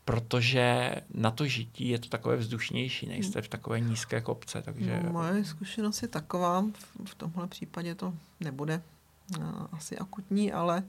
protože 0.05 0.95
na 1.13 1.31
to 1.31 1.47
žití 1.47 1.89
je 1.89 1.99
to 1.99 2.09
takové 2.09 2.35
vzdušnější, 2.37 3.07
nejste 3.07 3.41
v 3.41 3.47
takové 3.47 3.79
nízké 3.79 4.21
kopce. 4.21 4.61
Takže... 4.61 5.01
No, 5.03 5.11
moje 5.11 5.45
zkušenost 5.45 6.01
je 6.01 6.07
taková, 6.07 6.65
v 7.05 7.15
tomhle 7.15 7.47
případě 7.47 7.95
to 7.95 8.13
nebude 8.39 8.81
no, 9.39 9.67
asi 9.71 9.97
akutní, 9.97 10.53
ale 10.53 10.83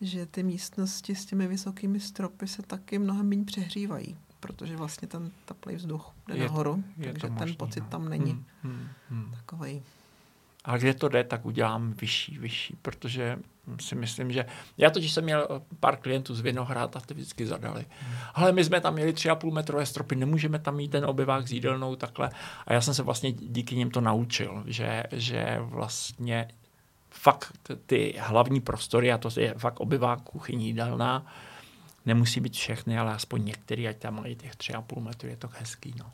že 0.00 0.26
ty 0.26 0.42
místnosti 0.42 1.14
s 1.14 1.26
těmi 1.26 1.46
vysokými 1.46 2.00
stropy 2.00 2.46
se 2.46 2.62
taky 2.62 2.98
mnohem 2.98 3.28
méně 3.28 3.44
přehřívají, 3.44 4.16
protože 4.40 4.76
vlastně 4.76 5.08
ten 5.08 5.30
teplý 5.44 5.74
vzduch 5.74 6.12
jde 6.28 6.36
je, 6.36 6.44
nahoru, 6.44 6.84
je 6.98 7.12
takže 7.12 7.28
ten 7.38 7.54
pocit 7.56 7.80
no. 7.80 7.86
tam 7.86 8.08
není 8.08 8.30
hmm, 8.30 8.44
hmm, 8.62 8.88
hmm. 9.10 9.30
takový. 9.30 9.82
Ale 10.64 10.78
kde 10.78 10.94
to 10.94 11.08
jde, 11.08 11.24
tak 11.24 11.46
udělám 11.46 11.92
vyšší, 11.92 12.38
vyšší, 12.38 12.76
protože 12.82 13.38
si 13.80 13.94
myslím, 13.94 14.32
že 14.32 14.46
já 14.78 14.90
totiž 14.90 15.12
jsem 15.12 15.24
měl 15.24 15.62
pár 15.80 15.96
klientů 15.96 16.34
z 16.34 16.40
Vinohrad 16.40 16.96
a 16.96 17.00
ty 17.00 17.14
vždycky 17.14 17.46
zadali. 17.46 17.84
Ale 18.34 18.52
my 18.52 18.64
jsme 18.64 18.80
tam 18.80 18.94
měli 18.94 19.12
tři 19.12 19.30
a 19.30 19.34
půl 19.34 19.52
metrové 19.52 19.86
stropy, 19.86 20.16
nemůžeme 20.16 20.58
tam 20.58 20.76
mít 20.76 20.90
ten 20.90 21.04
obyvák 21.04 21.48
s 21.48 21.52
jídelnou 21.52 21.96
takhle. 21.96 22.30
A 22.66 22.72
já 22.72 22.80
jsem 22.80 22.94
se 22.94 23.02
vlastně 23.02 23.32
díky 23.32 23.76
nim 23.76 23.90
to 23.90 24.00
naučil, 24.00 24.64
že, 24.66 25.02
že 25.12 25.56
vlastně 25.60 26.48
fakt 27.10 27.52
ty 27.86 28.14
hlavní 28.18 28.60
prostory, 28.60 29.12
a 29.12 29.18
to 29.18 29.40
je 29.40 29.54
fakt 29.58 29.80
obyvák, 29.80 30.22
kuchyní, 30.22 30.66
jídelná, 30.66 31.26
nemusí 32.06 32.40
být 32.40 32.54
všechny, 32.54 32.98
ale 32.98 33.14
aspoň 33.14 33.44
některý, 33.44 33.88
ať 33.88 33.96
tam 33.96 34.16
mají 34.16 34.36
těch 34.36 34.56
tři 34.56 34.74
a 34.74 34.82
půl 34.82 35.02
metru, 35.02 35.28
je 35.28 35.36
to 35.36 35.48
hezký. 35.58 35.94
No. 35.98 36.10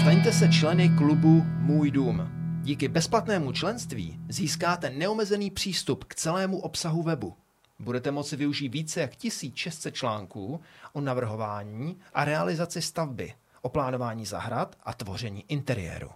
Staňte 0.00 0.32
se 0.32 0.48
členy 0.48 0.88
klubu 0.88 1.42
Můj 1.44 1.90
dům. 1.90 2.45
Díky 2.66 2.88
bezplatnému 2.88 3.52
členství 3.52 4.20
získáte 4.28 4.90
neomezený 4.90 5.50
přístup 5.50 6.04
k 6.04 6.14
celému 6.14 6.58
obsahu 6.60 7.02
webu. 7.02 7.36
Budete 7.78 8.10
moci 8.10 8.36
využít 8.36 8.68
více 8.68 9.00
jak 9.00 9.16
1600 9.16 9.94
článků 9.94 10.60
o 10.92 11.00
navrhování 11.00 11.98
a 12.14 12.24
realizaci 12.24 12.82
stavby, 12.82 13.34
o 13.62 13.68
plánování 13.68 14.26
zahrad 14.26 14.76
a 14.82 14.94
tvoření 14.94 15.44
interiéru. 15.48 16.10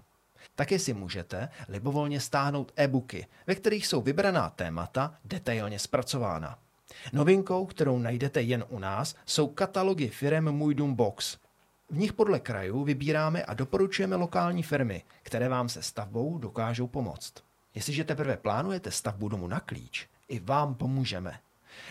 Také 0.54 0.78
si 0.78 0.94
můžete 0.94 1.48
libovolně 1.68 2.20
stáhnout 2.20 2.72
e-booky, 2.76 3.26
ve 3.46 3.54
kterých 3.54 3.86
jsou 3.86 4.02
vybraná 4.02 4.50
témata 4.50 5.14
detailně 5.24 5.78
zpracována. 5.78 6.58
Novinkou, 7.12 7.66
kterou 7.66 7.98
najdete 7.98 8.42
jen 8.42 8.64
u 8.68 8.78
nás, 8.78 9.14
jsou 9.26 9.46
katalogy 9.46 10.08
firem 10.08 10.52
Můj 10.52 10.74
dům 10.74 10.94
Box– 10.94 11.36
v 11.90 11.98
nich 11.98 12.12
podle 12.12 12.40
krajů 12.40 12.84
vybíráme 12.84 13.44
a 13.44 13.54
doporučujeme 13.54 14.16
lokální 14.16 14.62
firmy, 14.62 15.02
které 15.22 15.48
vám 15.48 15.68
se 15.68 15.82
stavbou 15.82 16.38
dokážou 16.38 16.86
pomoct. 16.86 17.34
Jestliže 17.74 18.04
teprve 18.04 18.36
plánujete 18.36 18.90
stavbu 18.90 19.28
domu 19.28 19.46
na 19.46 19.60
klíč, 19.60 20.08
i 20.28 20.40
vám 20.40 20.74
pomůžeme. 20.74 21.38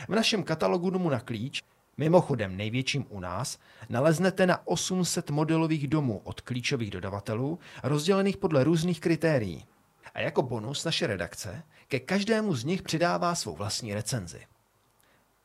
V 0.07 0.15
našem 0.15 0.43
katalogu 0.43 0.89
domu 0.89 1.09
na 1.09 1.19
klíč, 1.19 1.63
mimochodem 1.97 2.57
největším 2.57 3.05
u 3.09 3.19
nás, 3.19 3.59
naleznete 3.89 4.45
na 4.45 4.67
800 4.67 5.29
modelových 5.29 5.87
domů 5.87 6.21
od 6.23 6.41
klíčových 6.41 6.91
dodavatelů, 6.91 7.59
rozdělených 7.83 8.37
podle 8.37 8.63
různých 8.63 8.99
kritérií. 8.99 9.65
A 10.13 10.19
jako 10.19 10.41
bonus 10.41 10.85
naše 10.85 11.07
redakce 11.07 11.63
ke 11.87 11.99
každému 11.99 12.55
z 12.55 12.63
nich 12.63 12.81
přidává 12.81 13.35
svou 13.35 13.55
vlastní 13.55 13.93
recenzi 13.93 14.41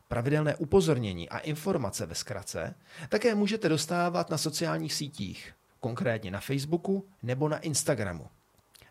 pravidelné 0.08 0.56
upozornění 0.56 1.28
a 1.28 1.38
informace 1.38 2.06
ve 2.06 2.14
zkratce 2.14 2.74
také 3.08 3.34
můžete 3.34 3.68
dostávat 3.68 4.30
na 4.30 4.38
sociálních 4.38 4.94
sítích, 4.94 5.54
konkrétně 5.80 6.30
na 6.30 6.40
Facebooku 6.40 7.08
nebo 7.22 7.48
na 7.48 7.58
Instagramu. 7.58 8.28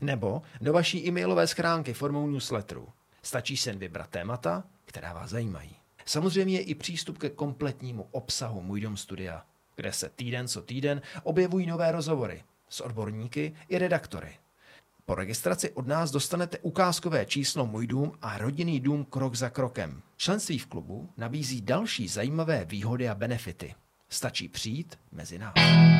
Nebo 0.01 0.41
do 0.61 0.73
vaší 0.73 1.07
e-mailové 1.07 1.47
schránky 1.47 1.93
formou 1.93 2.27
newsletteru. 2.27 2.89
Stačí 3.21 3.57
se 3.57 3.73
vybrat 3.73 4.09
témata, 4.09 4.63
která 4.85 5.13
vás 5.13 5.29
zajímají. 5.29 5.75
Samozřejmě 6.05 6.55
je 6.55 6.61
i 6.61 6.75
přístup 6.75 7.17
ke 7.17 7.29
kompletnímu 7.29 8.07
obsahu 8.11 8.61
Můj 8.61 8.81
dom 8.81 8.97
studia, 8.97 9.45
kde 9.75 9.93
se 9.93 10.09
týden 10.09 10.47
co 10.47 10.61
týden 10.61 11.01
objevují 11.23 11.65
nové 11.65 11.91
rozhovory 11.91 12.43
s 12.69 12.81
odborníky 12.81 13.55
i 13.69 13.77
redaktory. 13.77 14.37
Po 15.05 15.15
registraci 15.15 15.69
od 15.69 15.87
nás 15.87 16.11
dostanete 16.11 16.57
ukázkové 16.59 17.25
číslo 17.25 17.65
Můj 17.65 17.87
dům 17.87 18.11
a 18.21 18.37
rodinný 18.37 18.79
dům 18.79 19.05
krok 19.05 19.35
za 19.35 19.49
krokem. 19.49 20.01
Členství 20.17 20.59
v 20.59 20.65
klubu 20.65 21.09
nabízí 21.17 21.61
další 21.61 22.07
zajímavé 22.07 22.65
výhody 22.65 23.09
a 23.09 23.15
benefity. 23.15 23.75
Stačí 24.13 24.47
přijít 24.47 24.99
mezi 25.11 25.39
nás. 25.39 25.53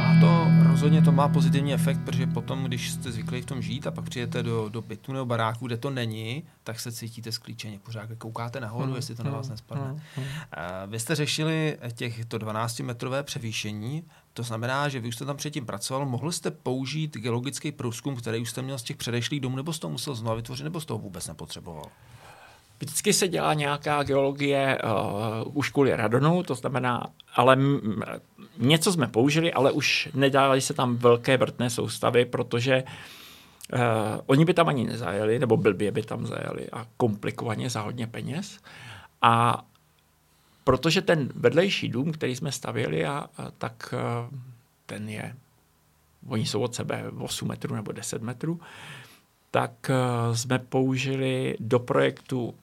A 0.04 0.20
to 0.22 0.48
rozhodně 0.70 1.02
to 1.02 1.12
má 1.12 1.28
pozitivní 1.28 1.74
efekt, 1.74 2.00
protože 2.06 2.28
potom, 2.28 2.64
když 2.64 2.92
jste 2.92 3.12
zvyklí 3.12 3.42
v 3.42 3.46
tom 3.46 3.62
žít 3.62 3.88
a 3.88 3.92
pak 3.92 4.10
přijete 4.10 4.44
do, 4.44 4.70
do 4.70 4.82
bytu 4.82 5.14
nebo 5.14 5.26
baráku, 5.26 5.68
kde 5.68 5.78
to 5.78 5.90
není, 5.90 6.44
tak 6.64 6.80
se 6.80 6.92
cítíte 6.92 7.32
sklíčeně. 7.32 7.80
Pořád 7.80 8.10
koukáte 8.18 8.60
nahoru, 8.60 8.86
hmm. 8.86 8.96
jestli 8.96 9.16
to 9.16 9.24
na 9.24 9.32
vás 9.32 9.46
hmm. 9.46 9.54
nespadne. 9.54 9.86
Hmm. 9.86 10.00
Hmm. 10.16 10.26
Vy 10.88 11.00
jste 11.00 11.16
řešili 11.16 11.78
těchto 11.94 12.38
12-metrové 12.38 13.24
převýšení, 13.24 14.04
to 14.34 14.44
znamená, 14.44 14.90
že 14.90 15.00
vy 15.00 15.08
už 15.08 15.16
jste 15.16 15.26
tam 15.26 15.38
předtím 15.38 15.66
pracoval, 15.66 16.06
mohl 16.06 16.32
jste 16.32 16.52
použít 16.52 17.18
geologický 17.18 17.72
průzkum, 17.72 18.16
který 18.16 18.40
už 18.40 18.50
jste 18.50 18.62
měl 18.62 18.78
z 18.78 18.84
těch 18.84 18.98
předešlých 18.98 19.42
domů, 19.42 19.56
nebo 19.56 19.74
jste 19.74 19.82
to 19.82 19.90
musel 19.90 20.16
znovu 20.16 20.36
vytvořit, 20.36 20.64
nebo 20.64 20.82
z 20.82 20.86
toho 20.86 21.00
vůbec 21.00 21.28
nepotřeboval? 21.28 21.86
Vždycky 22.84 23.14
se 23.14 23.28
dělá 23.28 23.54
nějaká 23.54 24.04
geologie 24.04 24.80
uh, 24.84 25.58
už 25.58 25.70
kvůli 25.70 25.96
radonu, 25.96 26.44
to 26.44 26.56
znamená, 26.56 27.08
ale 27.36 27.54
m- 27.54 28.02
něco 28.58 28.94
jsme 28.94 29.08
použili, 29.08 29.54
ale 29.54 29.72
už 29.72 30.10
nedávaly 30.14 30.62
se 30.62 30.74
tam 30.74 30.96
velké 30.96 31.38
vrtné 31.38 31.70
soustavy, 31.70 32.26
protože 32.26 32.84
uh, 32.84 33.80
oni 34.26 34.46
by 34.46 34.54
tam 34.54 34.68
ani 34.68 34.84
nezajeli, 34.84 35.40
nebo 35.40 35.58
blbě 35.58 35.92
by 35.92 36.04
tam 36.04 36.28
zajeli 36.28 36.70
a 36.72 36.88
komplikovaně 36.98 37.70
za 37.70 37.82
hodně 37.82 38.08
peněz. 38.08 38.60
A 39.22 39.66
protože 40.64 41.02
ten 41.02 41.30
vedlejší 41.36 41.90
dům, 41.90 42.12
který 42.12 42.36
jsme 42.36 42.52
stavěli, 42.52 43.06
a, 43.06 43.26
a 43.38 43.52
tak 43.58 43.94
uh, 43.94 44.40
ten 44.86 45.10
je, 45.10 45.36
oni 46.28 46.46
jsou 46.46 46.62
od 46.62 46.76
sebe 46.76 47.04
8 47.20 47.48
metrů 47.48 47.76
nebo 47.76 47.92
10 47.92 48.22
metrů, 48.22 48.60
tak 49.52 49.92
jsme 50.34 50.60
použili 50.60 51.56
do 51.60 51.80
projektu 51.80 52.54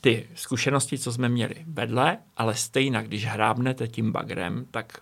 ty 0.00 0.26
zkušenosti, 0.34 0.98
co 0.98 1.12
jsme 1.12 1.28
měli 1.28 1.54
vedle, 1.66 2.18
ale 2.36 2.54
stejně, 2.54 3.02
když 3.02 3.26
hrábnete 3.26 3.88
tím 3.88 4.12
bagrem, 4.12 4.66
tak 4.70 4.98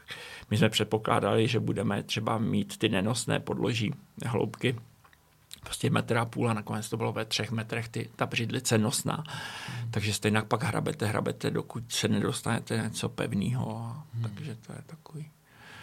my 0.51 0.57
jsme 0.57 0.69
předpokládali, 0.69 1.49
že 1.49 1.61
budeme 1.61 2.03
třeba 2.03 2.39
mít 2.39 2.77
ty 2.79 2.89
nenosné 2.89 3.41
podloží 3.41 3.95
hloubky 4.27 4.77
prostě 5.67 5.91
metr 5.91 6.17
a 6.17 6.25
půl 6.25 6.51
a 6.51 6.55
nakonec 6.55 6.89
to 6.89 6.97
bylo 6.97 7.13
ve 7.13 7.25
třech 7.25 7.51
metrech 7.51 7.89
ty, 7.89 8.11
ta 8.17 8.27
břidlice 8.27 8.79
nosná. 8.79 9.25
Hmm. 9.67 9.91
Takže 9.91 10.13
stejně 10.13 10.43
pak 10.43 10.63
hrabete, 10.63 11.07
hrabete, 11.07 11.51
dokud 11.51 11.93
se 11.93 12.09
nedostanete 12.09 12.77
něco 12.77 13.09
pevného. 13.09 13.97
Hmm. 14.15 14.23
Takže 14.23 14.57
to 14.67 14.73
je 14.73 14.79
takový. 14.87 15.31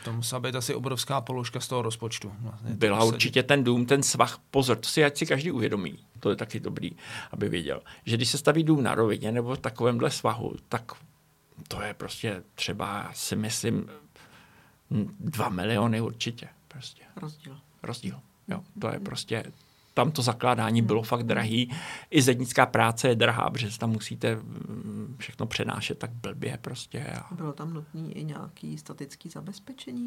To 0.03 0.13
musela 0.13 0.39
být 0.39 0.55
asi 0.55 0.75
obrovská 0.75 1.21
položka 1.21 1.59
z 1.59 1.67
toho 1.67 1.81
rozpočtu. 1.81 2.33
Vlastně 2.39 2.69
Byla 2.69 3.03
určitě 3.03 3.43
ten 3.43 3.63
dům, 3.63 3.85
ten 3.85 4.03
svah. 4.03 4.39
Pozor, 4.51 4.77
to 4.77 4.89
si 4.89 5.03
ať 5.03 5.17
si 5.17 5.25
každý 5.25 5.51
uvědomí. 5.51 5.99
To 6.19 6.29
je 6.29 6.35
taky 6.35 6.59
dobrý, 6.59 6.91
aby 7.31 7.49
věděl. 7.49 7.81
Že 8.05 8.17
když 8.17 8.29
se 8.29 8.37
staví 8.37 8.63
dům 8.63 8.83
na 8.83 8.95
rovině 8.95 9.31
nebo 9.31 9.55
v 9.55 9.59
takovémhle 9.59 10.11
svahu, 10.11 10.55
tak 10.69 10.91
to 11.67 11.81
je 11.81 11.93
prostě 11.93 12.43
třeba, 12.55 13.09
si 13.13 13.35
myslím, 13.35 13.89
dva 15.19 15.49
miliony 15.49 16.01
určitě. 16.01 16.47
Prostě. 16.67 17.03
Rozdíl. 17.15 17.59
Rozdíl. 17.83 18.19
Jo, 18.47 18.63
to 18.81 18.87
je 18.87 18.99
prostě, 18.99 19.43
tam 19.93 20.11
to 20.11 20.21
zakládání 20.21 20.81
bylo 20.81 21.01
hmm. 21.01 21.07
fakt 21.07 21.23
drahý. 21.23 21.71
I 22.11 22.21
zednická 22.21 22.65
práce 22.65 23.07
je 23.07 23.15
drahá, 23.15 23.49
protože 23.49 23.79
tam 23.79 23.91
musíte 23.91 24.35
mm, 24.35 25.15
všechno 25.19 25.45
přenášet 25.45 25.99
tak 25.99 26.11
blbě 26.11 26.57
prostě. 26.61 27.05
A... 27.05 27.35
Bylo 27.35 27.53
tam 27.53 27.73
nutný 27.73 28.17
i 28.17 28.23
nějaký 28.23 28.77
statický 28.77 29.29
zabezpečení? 29.29 30.05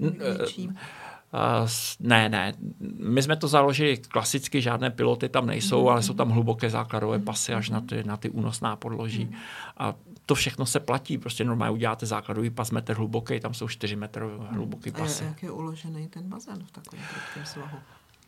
Větší? 0.00 0.68
Uh, 0.68 1.68
ne, 2.00 2.28
ne. 2.28 2.54
My 2.98 3.22
jsme 3.22 3.36
to 3.36 3.48
založili 3.48 3.96
klasicky, 3.96 4.62
žádné 4.62 4.90
piloty 4.90 5.28
tam 5.28 5.46
nejsou, 5.46 5.82
mm. 5.82 5.88
ale 5.88 6.02
jsou 6.02 6.14
tam 6.14 6.30
hluboké 6.30 6.70
základové 6.70 7.18
pasy 7.18 7.54
až 7.54 7.70
na 7.70 7.80
ty, 7.80 8.04
na 8.04 8.16
ty 8.16 8.30
únosná 8.30 8.76
podloží. 8.76 9.24
Mm. 9.24 9.34
A 9.76 9.94
to 10.26 10.34
všechno 10.34 10.66
se 10.66 10.80
platí. 10.80 11.18
Prostě 11.18 11.44
normálně 11.44 11.72
uděláte 11.72 12.06
základový 12.06 12.50
pas 12.50 12.70
metr 12.70 12.96
hluboký, 12.96 13.40
tam 13.40 13.54
jsou 13.54 13.68
4 13.68 13.96
metry 13.96 14.24
hluboký 14.50 14.90
pasy. 14.90 15.24
A 15.24 15.26
jak 15.26 15.42
je 15.42 15.50
uložený 15.50 16.08
ten 16.08 16.28
bazén 16.28 16.64
v 16.64 16.70
takovém 16.70 17.04
svahu? 17.44 17.78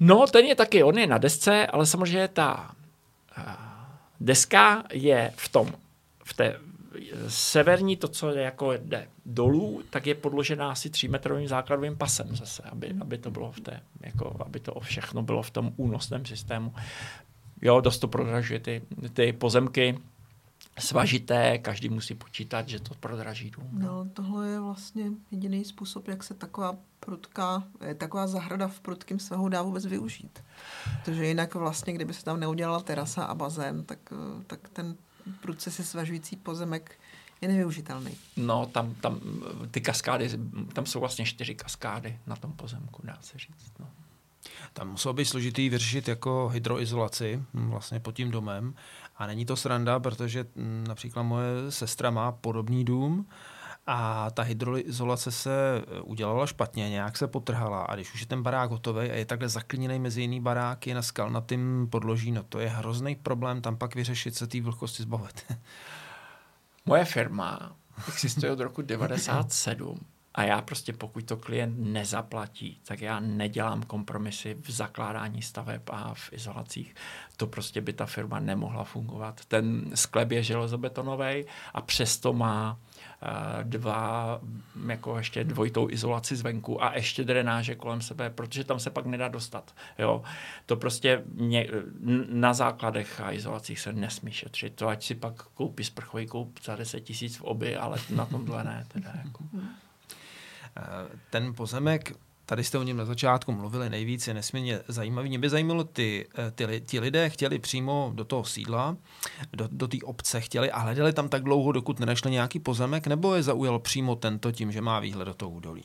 No, 0.00 0.26
ten 0.26 0.46
je 0.46 0.54
taky, 0.54 0.82
on 0.82 0.98
je 0.98 1.06
na 1.06 1.18
desce, 1.18 1.66
ale 1.66 1.86
samozřejmě 1.86 2.28
ta 2.28 2.70
uh, 3.38 3.44
deska 4.20 4.84
je 4.92 5.32
v 5.36 5.48
tom, 5.48 5.72
v 6.24 6.34
té 6.34 6.56
severní, 7.28 7.96
to, 7.96 8.08
co 8.08 8.30
je 8.30 8.42
jako 8.42 8.72
jde 8.72 9.08
dolů, 9.26 9.82
tak 9.90 10.06
je 10.06 10.14
podložená 10.14 10.70
asi 10.70 10.90
třímetrovým 10.90 11.48
základovým 11.48 11.96
pasem 11.96 12.36
zase, 12.36 12.62
aby, 12.62 12.94
aby 13.00 13.18
to 13.18 13.30
bylo 13.30 13.52
v 13.52 13.60
té, 13.60 13.80
jako, 14.00 14.36
aby 14.46 14.60
to 14.60 14.80
všechno 14.80 15.22
bylo 15.22 15.42
v 15.42 15.50
tom 15.50 15.72
únosném 15.76 16.26
systému. 16.26 16.74
Jo, 17.62 17.80
dost 17.80 17.98
to 17.98 18.08
prodražuje 18.08 18.60
ty, 18.60 18.82
ty 19.12 19.32
pozemky, 19.32 19.98
svažité, 20.78 21.58
každý 21.58 21.88
musí 21.88 22.14
počítat, 22.14 22.68
že 22.68 22.80
to 22.80 22.94
prodraží 22.94 23.50
dům. 23.50 23.68
No, 23.72 24.06
tohle 24.12 24.48
je 24.48 24.60
vlastně 24.60 25.10
jediný 25.30 25.64
způsob, 25.64 26.08
jak 26.08 26.24
se 26.24 26.34
taková 26.34 26.76
prudká, 27.00 27.64
taková 27.98 28.26
zahrada 28.26 28.68
v 28.68 28.80
prudkém 28.80 29.18
svahu 29.18 29.48
dá 29.48 29.62
vůbec 29.62 29.86
využít. 29.86 30.44
Protože 31.04 31.26
jinak 31.26 31.54
vlastně, 31.54 31.92
kdyby 31.92 32.14
se 32.14 32.24
tam 32.24 32.40
neudělala 32.40 32.80
terasa 32.80 33.24
a 33.24 33.34
bazén, 33.34 33.84
tak, 33.84 33.98
tak 34.46 34.68
ten 34.68 34.96
prudce 35.40 35.70
se 35.70 35.84
svažující 35.84 36.36
pozemek 36.36 36.98
je 37.40 37.48
nevyužitelný. 37.48 38.16
No, 38.36 38.66
tam, 38.66 38.94
tam 38.94 39.20
ty 39.70 39.80
kaskády, 39.80 40.30
tam 40.72 40.86
jsou 40.86 41.00
vlastně 41.00 41.24
čtyři 41.24 41.54
kaskády 41.54 42.18
na 42.26 42.36
tom 42.36 42.52
pozemku, 42.52 43.02
dá 43.04 43.18
se 43.20 43.38
říct. 43.38 43.72
No. 43.78 43.86
Tam 44.72 44.90
muselo 44.90 45.14
být 45.14 45.24
složitý 45.24 45.68
vyřešit 45.68 46.08
jako 46.08 46.48
hydroizolaci 46.48 47.42
hm, 47.54 47.70
vlastně 47.70 48.00
pod 48.00 48.12
tím 48.12 48.30
domem. 48.30 48.74
A 49.16 49.26
není 49.26 49.46
to 49.46 49.56
sranda, 49.56 50.00
protože 50.00 50.46
hm, 50.56 50.84
například 50.88 51.22
moje 51.22 51.70
sestra 51.70 52.10
má 52.10 52.32
podobný 52.32 52.84
dům 52.84 53.26
a 53.86 54.30
ta 54.30 54.42
hydroizolace 54.42 55.30
se 55.30 55.50
eh, 55.82 56.00
udělala 56.00 56.46
špatně, 56.46 56.90
nějak 56.90 57.16
se 57.16 57.26
potrhala 57.26 57.82
a 57.82 57.94
když 57.94 58.14
už 58.14 58.20
je 58.20 58.26
ten 58.26 58.42
barák 58.42 58.70
hotový 58.70 59.10
a 59.10 59.14
je 59.14 59.24
takhle 59.24 59.48
zaklíněný 59.48 59.98
mezi 59.98 60.20
jiný 60.20 60.40
baráky 60.40 60.94
na 60.94 61.02
skalnatým 61.02 61.88
podloží, 61.90 62.32
no 62.32 62.42
to 62.42 62.60
je 62.60 62.68
hrozný 62.68 63.14
problém 63.14 63.60
tam 63.60 63.76
pak 63.76 63.94
vyřešit 63.94 64.34
se 64.34 64.46
té 64.46 64.60
vlhkosti 64.60 65.02
zbavit. 65.02 65.52
Moje 66.86 67.04
firma 67.04 67.76
existuje 68.08 68.52
od 68.52 68.60
roku 68.60 68.82
97 68.86 70.00
a 70.34 70.42
já 70.42 70.62
prostě, 70.62 70.92
pokud 70.92 71.24
to 71.24 71.36
klient 71.36 71.78
nezaplatí, 71.78 72.80
tak 72.84 73.00
já 73.00 73.20
nedělám 73.20 73.82
kompromisy 73.82 74.56
v 74.60 74.70
zakládání 74.70 75.42
staveb 75.42 75.82
a 75.90 76.14
v 76.14 76.32
izolacích. 76.32 76.94
To 77.36 77.46
prostě 77.46 77.80
by 77.80 77.92
ta 77.92 78.06
firma 78.06 78.40
nemohla 78.40 78.84
fungovat. 78.84 79.44
Ten 79.44 79.90
sklep 79.94 80.30
je 80.30 80.42
železobetonový 80.42 81.44
a 81.74 81.80
přesto 81.80 82.32
má 82.32 82.78
uh, 83.22 83.28
dva, 83.62 84.40
jako 84.86 85.18
ještě 85.18 85.44
dvojitou 85.44 85.90
izolaci 85.90 86.36
zvenku 86.36 86.84
a 86.84 86.94
ještě 86.94 87.24
drenáže 87.24 87.74
kolem 87.74 88.00
sebe, 88.00 88.30
protože 88.30 88.64
tam 88.64 88.80
se 88.80 88.90
pak 88.90 89.06
nedá 89.06 89.28
dostat. 89.28 89.74
Jo? 89.98 90.22
To 90.66 90.76
prostě 90.76 91.22
mě, 91.34 91.66
na 92.28 92.54
základech 92.54 93.20
a 93.20 93.32
izolacích 93.32 93.80
se 93.80 93.92
nesmí 93.92 94.32
šetřit. 94.32 94.74
To 94.74 94.88
ať 94.88 95.04
si 95.04 95.14
pak 95.14 95.42
koupí 95.42 95.84
sprchový 95.84 96.26
koup 96.26 96.60
za 96.64 96.76
10 96.76 97.00
tisíc 97.00 97.36
v 97.36 97.42
oby, 97.42 97.76
ale 97.76 97.98
na 98.10 98.26
tomhle 98.26 98.64
ne. 98.64 98.86
Teda 98.88 99.12
jako. 99.24 99.44
Ten 101.30 101.54
pozemek, 101.54 102.12
tady 102.50 102.64
jste 102.64 102.78
o 102.78 102.82
něm 102.82 102.96
na 102.96 103.04
začátku 103.04 103.52
mluvili 103.52 103.90
nejvíc, 103.90 104.28
je 104.28 104.34
nesmírně 104.34 104.80
zajímavý. 104.88 105.28
Mě 105.28 105.38
by 105.38 105.48
zajímalo, 105.48 105.84
ty, 105.84 106.28
eh, 106.38 106.50
ty, 106.50 106.82
ti 106.86 107.00
lidé 107.00 107.30
chtěli 107.30 107.58
přímo 107.58 108.12
do 108.14 108.24
toho 108.24 108.44
sídla, 108.44 108.96
do, 109.52 109.68
do 109.72 109.88
té 109.88 109.96
obce 110.04 110.40
chtěli 110.40 110.70
a 110.70 110.78
hledali 110.78 111.12
tam 111.12 111.28
tak 111.28 111.42
dlouho, 111.42 111.72
dokud 111.72 112.00
nenašli 112.00 112.30
nějaký 112.30 112.58
pozemek, 112.58 113.06
nebo 113.06 113.34
je 113.34 113.42
zaujal 113.42 113.78
přímo 113.78 114.16
tento 114.16 114.52
tím, 114.52 114.72
že 114.72 114.80
má 114.80 115.00
výhled 115.00 115.24
do 115.24 115.34
toho 115.34 115.50
údolí? 115.50 115.84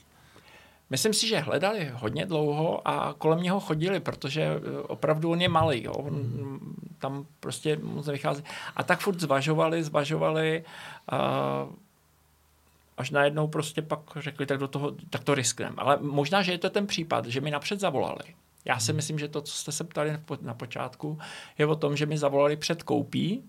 Myslím 0.89 1.13
si, 1.13 1.27
že 1.27 1.39
hledali 1.39 1.91
hodně 1.93 2.25
dlouho 2.25 2.87
a 2.87 3.13
kolem 3.17 3.43
něho 3.43 3.59
chodili, 3.59 3.99
protože 3.99 4.41
eh, 4.41 4.81
opravdu 4.81 5.31
on 5.31 5.41
je 5.41 5.49
malý. 5.49 5.83
Jo? 5.83 5.93
On. 5.93 6.59
Tam 6.99 7.25
prostě 7.39 7.79
moc 7.81 8.07
vychází. 8.07 8.43
A 8.75 8.83
tak 8.83 8.99
furt 8.99 9.19
zvažovali, 9.19 9.83
zvažovali. 9.83 10.63
Uh, 11.11 11.73
až 12.97 13.10
najednou 13.10 13.47
prostě 13.47 13.81
pak 13.81 13.99
řekli, 14.15 14.45
tak 14.45 14.58
do 14.58 14.67
toho, 14.67 14.95
tak 15.10 15.23
to 15.23 15.36
riskneme. 15.36 15.75
Ale 15.77 15.97
možná, 16.01 16.41
že 16.41 16.51
je 16.51 16.58
to 16.58 16.69
ten 16.69 16.88
případ, 16.88 17.25
že 17.25 17.41
mi 17.41 17.51
napřed 17.51 17.79
zavolali. 17.79 18.36
Já 18.65 18.79
si 18.79 18.91
hmm. 18.91 18.95
myslím, 18.95 19.19
že 19.19 19.27
to, 19.27 19.41
co 19.41 19.53
jste 19.53 19.71
se 19.71 19.84
ptali 19.84 20.17
na 20.41 20.53
počátku, 20.53 21.19
je 21.58 21.65
o 21.65 21.75
tom, 21.75 21.95
že 21.95 22.05
mi 22.05 22.17
zavolali 22.17 22.58
před 22.58 22.84
koupí, 22.84 23.43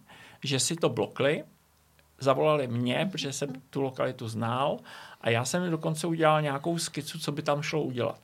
že 0.45 0.61
si 0.61 0.77
to 0.77 0.89
blokli, 0.89 1.45
zavolali 2.19 2.67
mě, 2.67 3.09
protože 3.13 3.33
jsem 3.33 3.49
tu 3.71 3.81
lokalitu 3.83 4.29
znal 4.29 4.79
a 5.21 5.31
já 5.31 5.45
jsem 5.45 5.71
dokonce 5.71 6.07
udělal 6.07 6.43
nějakou 6.43 6.79
skicu, 6.79 7.19
co 7.19 7.33
by 7.33 7.43
tam 7.43 7.63
šlo 7.63 7.83
udělat. 7.83 8.21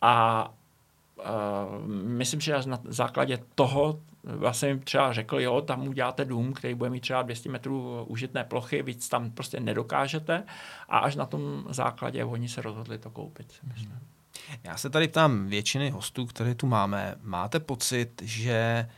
A 0.00 0.54
Uh, 1.18 1.86
myslím, 1.88 2.40
že 2.40 2.56
na 2.66 2.78
základě 2.84 3.38
toho 3.54 4.00
vlastně 4.24 4.78
třeba 4.78 5.12
řekl, 5.12 5.40
jo, 5.40 5.60
tam 5.60 5.88
uděláte 5.88 6.24
dům, 6.24 6.52
který 6.52 6.74
bude 6.74 6.90
mít 6.90 7.00
třeba 7.00 7.22
200 7.22 7.48
metrů 7.48 8.04
užitné 8.04 8.44
plochy, 8.44 8.82
víc 8.82 9.08
tam 9.08 9.30
prostě 9.30 9.60
nedokážete 9.60 10.44
a 10.88 10.98
až 10.98 11.16
na 11.16 11.26
tom 11.26 11.64
základě 11.70 12.24
oni 12.24 12.48
se 12.48 12.62
rozhodli 12.62 12.98
to 12.98 13.10
koupit. 13.10 13.52
Myslím. 13.62 13.98
Já 14.64 14.76
se 14.76 14.90
tady 14.90 15.08
ptám 15.08 15.46
většiny 15.46 15.90
hostů, 15.90 16.26
které 16.26 16.54
tu 16.54 16.66
máme. 16.66 17.14
Máte 17.22 17.60
pocit, 17.60 18.22
že 18.24 18.88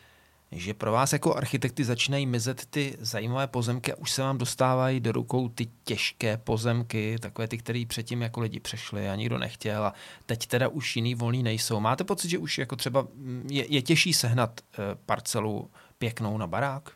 že 0.52 0.74
pro 0.74 0.92
vás 0.92 1.12
jako 1.12 1.34
architekty 1.34 1.84
začínají 1.84 2.26
mizet 2.26 2.66
ty 2.66 2.96
zajímavé 3.00 3.46
pozemky 3.46 3.92
a 3.92 3.96
už 3.96 4.10
se 4.10 4.22
vám 4.22 4.38
dostávají 4.38 5.00
do 5.00 5.12
rukou 5.12 5.48
ty 5.48 5.68
těžké 5.84 6.36
pozemky, 6.36 7.16
takové 7.20 7.48
ty, 7.48 7.58
které 7.58 7.84
předtím 7.88 8.22
jako 8.22 8.40
lidi 8.40 8.60
přešli 8.60 9.08
a 9.08 9.14
nikdo 9.14 9.38
nechtěl 9.38 9.84
a 9.84 9.94
teď 10.26 10.46
teda 10.46 10.68
už 10.68 10.96
jiný 10.96 11.14
volný 11.14 11.42
nejsou. 11.42 11.80
Máte 11.80 12.04
pocit, 12.04 12.28
že 12.28 12.38
už 12.38 12.58
jako 12.58 12.76
třeba 12.76 13.06
mm, 13.14 13.46
je, 13.50 13.74
je 13.74 13.82
těžší 13.82 14.12
sehnat 14.12 14.60
uh, 14.60 14.84
parcelu 15.06 15.70
pěknou 15.98 16.38
na 16.38 16.46
barák? 16.46 16.90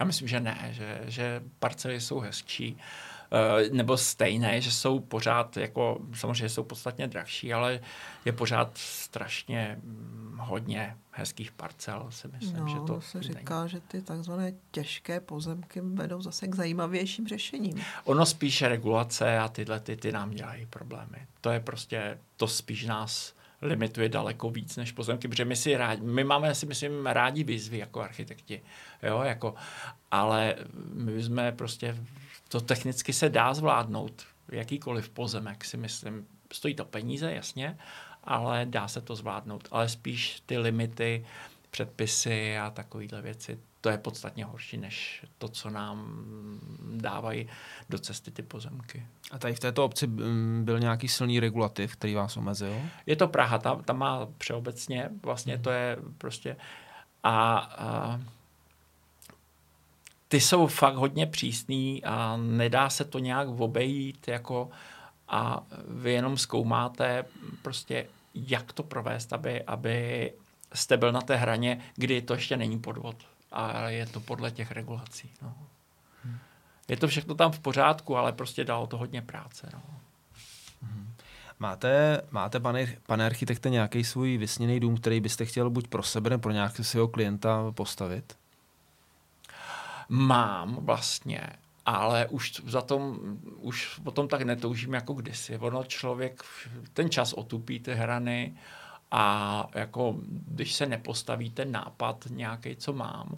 Já 0.00 0.06
myslím, 0.06 0.28
že 0.28 0.40
ne, 0.40 0.68
že, 0.70 1.00
že 1.06 1.42
parcely 1.58 2.00
jsou 2.00 2.20
hezčí. 2.20 2.72
Uh, 2.74 2.80
Eh, 2.80 3.15
nebo 3.72 3.96
stejné, 3.96 4.60
že 4.60 4.72
jsou 4.72 5.00
pořád, 5.00 5.56
jako 5.56 5.98
samozřejmě 6.14 6.48
jsou 6.48 6.64
podstatně 6.64 7.08
drahší, 7.08 7.52
ale 7.52 7.80
je 8.24 8.32
pořád 8.32 8.78
strašně 8.78 9.78
mm, 9.82 10.38
hodně 10.40 10.96
hezkých 11.10 11.52
parcel, 11.52 12.06
si 12.10 12.28
myslím, 12.28 12.56
no, 12.56 12.68
že 12.68 12.76
to 12.86 13.00
se 13.00 13.22
říká, 13.22 13.58
není. 13.58 13.70
že 13.70 13.80
ty 13.80 14.02
takzvané 14.02 14.52
těžké 14.70 15.20
pozemky 15.20 15.80
vedou 15.80 16.22
zase 16.22 16.46
k 16.46 16.54
zajímavějším 16.54 17.28
řešením. 17.28 17.82
Ono 18.04 18.26
spíš 18.26 18.62
regulace 18.62 19.38
a 19.38 19.48
tyhle 19.48 19.80
ty, 19.80 19.96
ty 19.96 20.12
nám 20.12 20.30
dělají 20.30 20.66
problémy. 20.66 21.26
To 21.40 21.50
je 21.50 21.60
prostě, 21.60 22.18
to 22.36 22.48
spíš 22.48 22.84
nás 22.84 23.34
limituje 23.62 24.08
daleko 24.08 24.50
víc 24.50 24.76
než 24.76 24.92
pozemky, 24.92 25.28
protože 25.28 25.44
my 25.44 25.56
si 25.56 25.76
rádi, 25.76 26.02
my 26.02 26.24
máme 26.24 26.54
si 26.54 26.66
myslím 26.66 27.06
rádi 27.06 27.44
výzvy 27.44 27.78
jako 27.78 28.00
architekti, 28.00 28.62
jo, 29.02 29.20
jako, 29.20 29.54
ale 30.10 30.54
my 30.94 31.22
jsme 31.22 31.52
prostě 31.52 31.96
to 32.48 32.60
technicky 32.60 33.12
se 33.12 33.28
dá 33.28 33.54
zvládnout. 33.54 34.22
Jakýkoliv 34.48 35.08
pozemek 35.08 35.64
si 35.64 35.76
myslím, 35.76 36.26
stojí 36.52 36.74
to 36.74 36.84
peníze, 36.84 37.32
jasně, 37.32 37.78
ale 38.24 38.66
dá 38.70 38.88
se 38.88 39.00
to 39.00 39.16
zvládnout. 39.16 39.68
Ale 39.70 39.88
spíš 39.88 40.42
ty 40.46 40.58
limity, 40.58 41.26
předpisy 41.70 42.58
a 42.58 42.70
takovéhle 42.70 43.22
věci, 43.22 43.58
to 43.80 43.90
je 43.90 43.98
podstatně 43.98 44.44
horší 44.44 44.76
než 44.76 45.24
to, 45.38 45.48
co 45.48 45.70
nám 45.70 46.20
dávají 46.96 47.48
do 47.88 47.98
cesty 47.98 48.30
ty 48.30 48.42
pozemky. 48.42 49.06
A 49.30 49.38
tady 49.38 49.54
v 49.54 49.60
této 49.60 49.84
obci 49.84 50.06
byl 50.62 50.78
nějaký 50.78 51.08
silný 51.08 51.40
regulativ, 51.40 51.96
který 51.96 52.14
vás 52.14 52.36
omezil? 52.36 52.80
Je 53.06 53.16
to 53.16 53.28
Praha, 53.28 53.58
tam, 53.58 53.82
tam 53.82 53.98
má 53.98 54.28
přeobecně, 54.38 55.10
vlastně 55.22 55.58
to 55.58 55.70
je 55.70 55.96
prostě 56.18 56.56
a, 57.22 57.58
a 57.58 58.20
ty 60.28 60.40
jsou 60.40 60.66
fakt 60.66 60.94
hodně 60.94 61.26
přísný 61.26 62.04
a 62.04 62.36
nedá 62.36 62.90
se 62.90 63.04
to 63.04 63.18
nějak 63.18 63.48
obejít 63.48 64.28
jako 64.28 64.70
a 65.28 65.62
vy 65.88 66.12
jenom 66.12 66.38
zkoumáte 66.38 67.24
prostě, 67.62 68.06
jak 68.34 68.72
to 68.72 68.82
provést, 68.82 69.32
aby, 69.32 69.62
aby 69.62 70.32
jste 70.74 70.96
byl 70.96 71.12
na 71.12 71.20
té 71.20 71.36
hraně, 71.36 71.80
kdy 71.94 72.22
to 72.22 72.34
ještě 72.34 72.56
není 72.56 72.78
podvod. 72.78 73.16
A 73.52 73.88
je 73.88 74.06
to 74.06 74.20
podle 74.20 74.50
těch 74.50 74.70
regulací. 74.70 75.30
No. 75.42 75.54
Je 76.88 76.96
to 76.96 77.08
všechno 77.08 77.34
tam 77.34 77.52
v 77.52 77.58
pořádku, 77.58 78.16
ale 78.16 78.32
prostě 78.32 78.64
dalo 78.64 78.86
to 78.86 78.98
hodně 78.98 79.22
práce. 79.22 79.70
No. 79.72 79.82
Máte, 81.58 82.20
máte 82.30 82.60
pane, 82.60 82.96
pane 83.06 83.26
architekte, 83.26 83.70
nějaký 83.70 84.04
svůj 84.04 84.38
vysněný 84.38 84.80
dům, 84.80 84.96
který 84.96 85.20
byste 85.20 85.44
chtěl 85.44 85.70
buď 85.70 85.86
pro 85.88 86.02
sebe 86.02 86.30
nebo 86.30 86.40
pro 86.40 86.52
nějakého 86.52 86.84
svého 86.84 87.08
klienta 87.08 87.72
postavit? 87.72 88.36
Mám 90.08 90.76
vlastně, 90.80 91.40
ale 91.86 92.26
už 92.26 92.62
za 92.66 92.80
tom, 92.80 93.18
už 93.56 94.00
potom 94.04 94.28
tak 94.28 94.42
netoužím 94.42 94.94
jako 94.94 95.14
kdysi. 95.14 95.58
Ono 95.58 95.84
člověk, 95.84 96.42
ten 96.92 97.10
čas 97.10 97.32
otupí 97.32 97.80
ty 97.80 97.94
hrany 97.94 98.56
a 99.10 99.66
jako 99.74 100.16
když 100.26 100.74
se 100.74 100.86
nepostaví 100.86 101.50
ten 101.50 101.72
nápad 101.72 102.24
nějaký, 102.30 102.76
co 102.76 102.92
mám, 102.92 103.34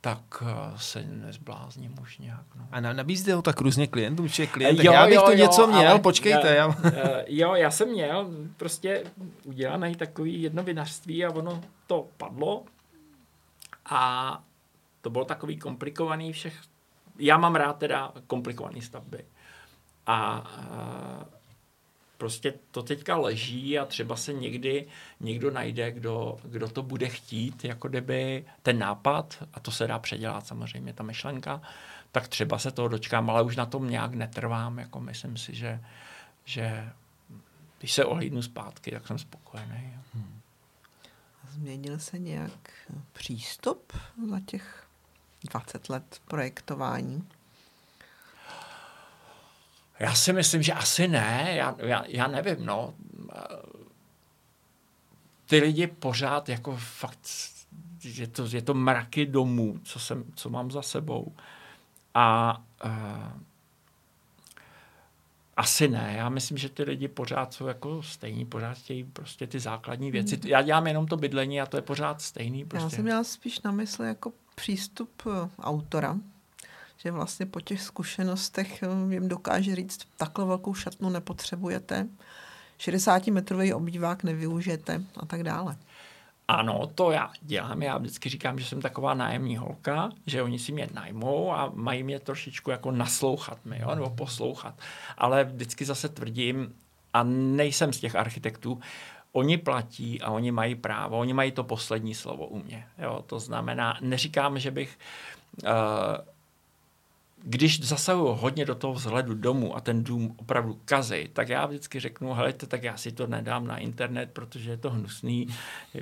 tak 0.00 0.42
eh, 0.42 0.72
se 0.76 1.02
nezblázním 1.02 1.94
už 2.02 2.18
nějak. 2.18 2.44
No. 2.54 2.68
A 2.70 2.80
nabízíte 2.80 3.34
ho 3.34 3.42
tak 3.42 3.60
různě 3.60 3.86
klientům, 3.86 4.28
že 4.28 4.46
klient, 4.46 4.78
jo, 4.84 4.92
já 4.92 5.06
bych 5.06 5.14
jo, 5.14 5.22
to 5.22 5.30
jo, 5.30 5.36
něco 5.36 5.66
měl, 5.66 5.90
ale, 5.90 5.98
počkejte. 5.98 6.54
Já, 6.54 6.76
eh, 6.84 7.24
jo, 7.28 7.54
já 7.54 7.70
jsem 7.70 7.88
měl 7.88 8.30
prostě 8.56 9.04
udělané 9.44 9.94
takový 9.94 10.42
jedno 10.42 10.62
vinařství 10.62 11.24
a 11.24 11.30
ono 11.30 11.60
to 11.86 12.06
padlo 12.16 12.64
a 13.84 14.42
to 15.06 15.10
bylo 15.10 15.24
takový 15.24 15.58
komplikovaný 15.58 16.32
všech. 16.32 16.62
Já 17.18 17.38
mám 17.38 17.54
rád 17.54 17.78
teda 17.78 18.12
komplikované 18.26 18.82
stavby. 18.82 19.24
A, 20.06 20.44
prostě 22.18 22.54
to 22.70 22.82
teďka 22.82 23.16
leží 23.16 23.78
a 23.78 23.84
třeba 23.84 24.16
se 24.16 24.32
někdy 24.32 24.86
někdo 25.20 25.50
najde, 25.50 25.92
kdo, 25.92 26.38
kdo 26.44 26.68
to 26.68 26.82
bude 26.82 27.08
chtít, 27.08 27.64
jako 27.64 27.88
kdyby 27.88 28.44
ten 28.62 28.78
nápad, 28.78 29.42
a 29.54 29.60
to 29.60 29.70
se 29.70 29.86
dá 29.86 29.98
předělat 29.98 30.46
samozřejmě, 30.46 30.92
ta 30.92 31.02
myšlenka, 31.02 31.62
tak 32.12 32.28
třeba 32.28 32.58
se 32.58 32.70
toho 32.70 32.88
dočkám, 32.88 33.30
ale 33.30 33.42
už 33.42 33.56
na 33.56 33.66
tom 33.66 33.90
nějak 33.90 34.14
netrvám, 34.14 34.78
jako 34.78 35.00
myslím 35.00 35.36
si, 35.36 35.54
že, 35.54 35.80
že 36.44 36.90
když 37.78 37.92
se 37.92 38.04
ohlídnu 38.04 38.42
zpátky, 38.42 38.90
tak 38.90 39.06
jsem 39.06 39.18
spokojený. 39.18 39.98
Hmm. 40.14 40.40
Změnil 41.48 41.98
se 41.98 42.18
nějak 42.18 42.70
přístup 43.12 43.92
za 44.30 44.40
těch 44.40 44.85
20 45.46 45.88
let 45.88 46.20
projektování? 46.28 47.28
Já 49.98 50.14
si 50.14 50.32
myslím, 50.32 50.62
že 50.62 50.72
asi 50.72 51.08
ne, 51.08 51.52
já, 51.56 51.76
já, 51.78 52.04
já 52.06 52.26
nevím, 52.26 52.66
no. 52.66 52.94
Ty 55.46 55.58
lidi 55.58 55.86
pořád 55.86 56.48
jako 56.48 56.76
fakt, 56.76 57.20
je 58.02 58.26
to, 58.26 58.46
je 58.46 58.62
to 58.62 58.74
mraky 58.74 59.26
domů, 59.26 59.80
co, 59.84 59.98
jsem, 59.98 60.24
co 60.34 60.50
mám 60.50 60.70
za 60.70 60.82
sebou. 60.82 61.34
A 62.14 62.56
uh, 62.84 63.40
asi 65.56 65.88
ne, 65.88 66.14
já 66.16 66.28
myslím, 66.28 66.58
že 66.58 66.68
ty 66.68 66.82
lidi 66.82 67.08
pořád 67.08 67.54
jsou 67.54 67.66
jako 67.66 68.02
stejní, 68.02 68.44
pořád 68.44 68.78
chtějí 68.78 69.04
prostě 69.04 69.46
ty 69.46 69.60
základní 69.60 70.10
věci. 70.10 70.36
Hmm. 70.36 70.46
Já 70.46 70.62
dělám 70.62 70.86
jenom 70.86 71.06
to 71.06 71.16
bydlení 71.16 71.60
a 71.60 71.66
to 71.66 71.76
je 71.76 71.82
pořád 71.82 72.22
stejný. 72.22 72.64
Prostě. 72.64 72.84
Já 72.84 72.90
jsem 72.90 73.04
měla 73.04 73.24
spíš 73.24 73.60
na 73.60 73.70
mysli 73.70 74.08
jako 74.08 74.32
přístup 74.56 75.22
eh, 75.26 75.50
autora, 75.62 76.16
že 76.96 77.10
vlastně 77.10 77.46
po 77.46 77.60
těch 77.60 77.82
zkušenostech 77.82 78.82
eh, 78.82 79.14
jim 79.14 79.28
dokáže 79.28 79.76
říct, 79.76 80.08
takhle 80.16 80.44
velkou 80.44 80.74
šatnu 80.74 81.10
nepotřebujete, 81.10 82.08
60-metrový 82.78 83.76
obývák 83.76 84.24
nevyužijete 84.24 85.02
a 85.16 85.26
tak 85.26 85.42
dále. 85.42 85.76
Ano, 86.48 86.86
to 86.94 87.10
já 87.10 87.32
dělám. 87.40 87.82
Já 87.82 87.98
vždycky 87.98 88.28
říkám, 88.28 88.58
že 88.58 88.64
jsem 88.64 88.80
taková 88.80 89.14
nájemní 89.14 89.56
holka, 89.56 90.10
že 90.26 90.42
oni 90.42 90.58
si 90.58 90.72
mě 90.72 90.88
najmou 90.94 91.52
a 91.52 91.70
mají 91.74 92.02
mě 92.02 92.20
trošičku 92.20 92.70
jako 92.70 92.90
naslouchat 92.90 93.64
mi, 93.64 93.78
jo, 93.78 93.94
nebo 93.94 94.10
poslouchat. 94.10 94.74
Ale 95.18 95.44
vždycky 95.44 95.84
zase 95.84 96.08
tvrdím, 96.08 96.74
a 97.16 97.22
nejsem 97.22 97.92
z 97.92 98.00
těch 98.00 98.16
architektů, 98.16 98.80
oni 99.36 99.58
platí 99.58 100.22
a 100.22 100.30
oni 100.30 100.52
mají 100.52 100.74
právo, 100.74 101.18
oni 101.18 101.32
mají 101.32 101.52
to 101.52 101.64
poslední 101.64 102.14
slovo 102.14 102.46
u 102.46 102.58
mě. 102.58 102.86
Jo, 102.98 103.24
to 103.26 103.40
znamená, 103.40 103.98
neříkám, 104.00 104.58
že 104.58 104.70
bych 104.70 104.98
uh, 105.64 105.70
když 107.42 107.80
zasahuju 107.80 108.32
hodně 108.32 108.64
do 108.64 108.74
toho 108.74 108.92
vzhledu 108.92 109.34
domu 109.34 109.76
a 109.76 109.80
ten 109.80 110.04
dům 110.04 110.34
opravdu 110.36 110.80
kazej, 110.84 111.28
tak 111.28 111.48
já 111.48 111.66
vždycky 111.66 112.00
řeknu, 112.00 112.32
helejte, 112.32 112.66
tak 112.66 112.82
já 112.82 112.96
si 112.96 113.12
to 113.12 113.26
nedám 113.26 113.66
na 113.66 113.78
internet, 113.78 114.30
protože 114.32 114.70
je 114.70 114.76
to 114.76 114.90
hnusný, 114.90 115.46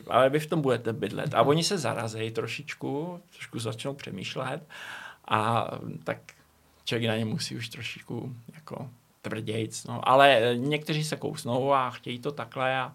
ale 0.09 0.31
vy 0.31 0.41
v 0.41 0.47
tom 0.47 0.63
budete 0.63 0.93
bydlet. 0.93 1.35
A 1.35 1.43
oni 1.43 1.65
se 1.65 1.79
zarazejí 1.79 2.31
trošičku, 2.31 3.21
trošku 3.33 3.59
začnou 3.59 3.95
přemýšlet 3.95 4.63
a 5.29 5.71
tak 6.05 6.19
člověk 6.85 7.09
na 7.09 7.17
ně 7.17 7.25
musí 7.25 7.57
už 7.57 7.69
trošičku 7.69 8.37
jako 8.55 8.91
tvrdějc. 9.23 9.85
No. 9.85 10.09
Ale 10.09 10.55
někteří 10.57 11.05
se 11.05 11.17
kousnou 11.17 11.73
a 11.73 11.91
chtějí 11.91 12.19
to 12.19 12.33
takhle 12.33 12.79
a 12.79 12.95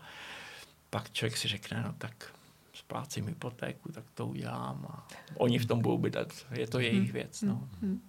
pak 0.90 1.12
člověk 1.12 1.38
si 1.38 1.48
řekne, 1.48 1.84
no 1.84 1.96
tak 1.98 2.34
splácím 2.74 3.28
hypotéku, 3.28 3.92
tak 3.92 4.04
to 4.14 4.28
udělám 4.28 4.86
a 4.90 5.08
oni 5.38 5.60
v 5.60 5.66
tom 5.66 5.82
budou 5.82 5.98
bydlet. 5.98 6.46
Je 6.52 6.68
to 6.68 6.80
jejich 6.80 7.04
mhm. 7.04 7.14
věc. 7.14 7.42
No. 7.42 7.70
Mm-hmm. 7.82 8.00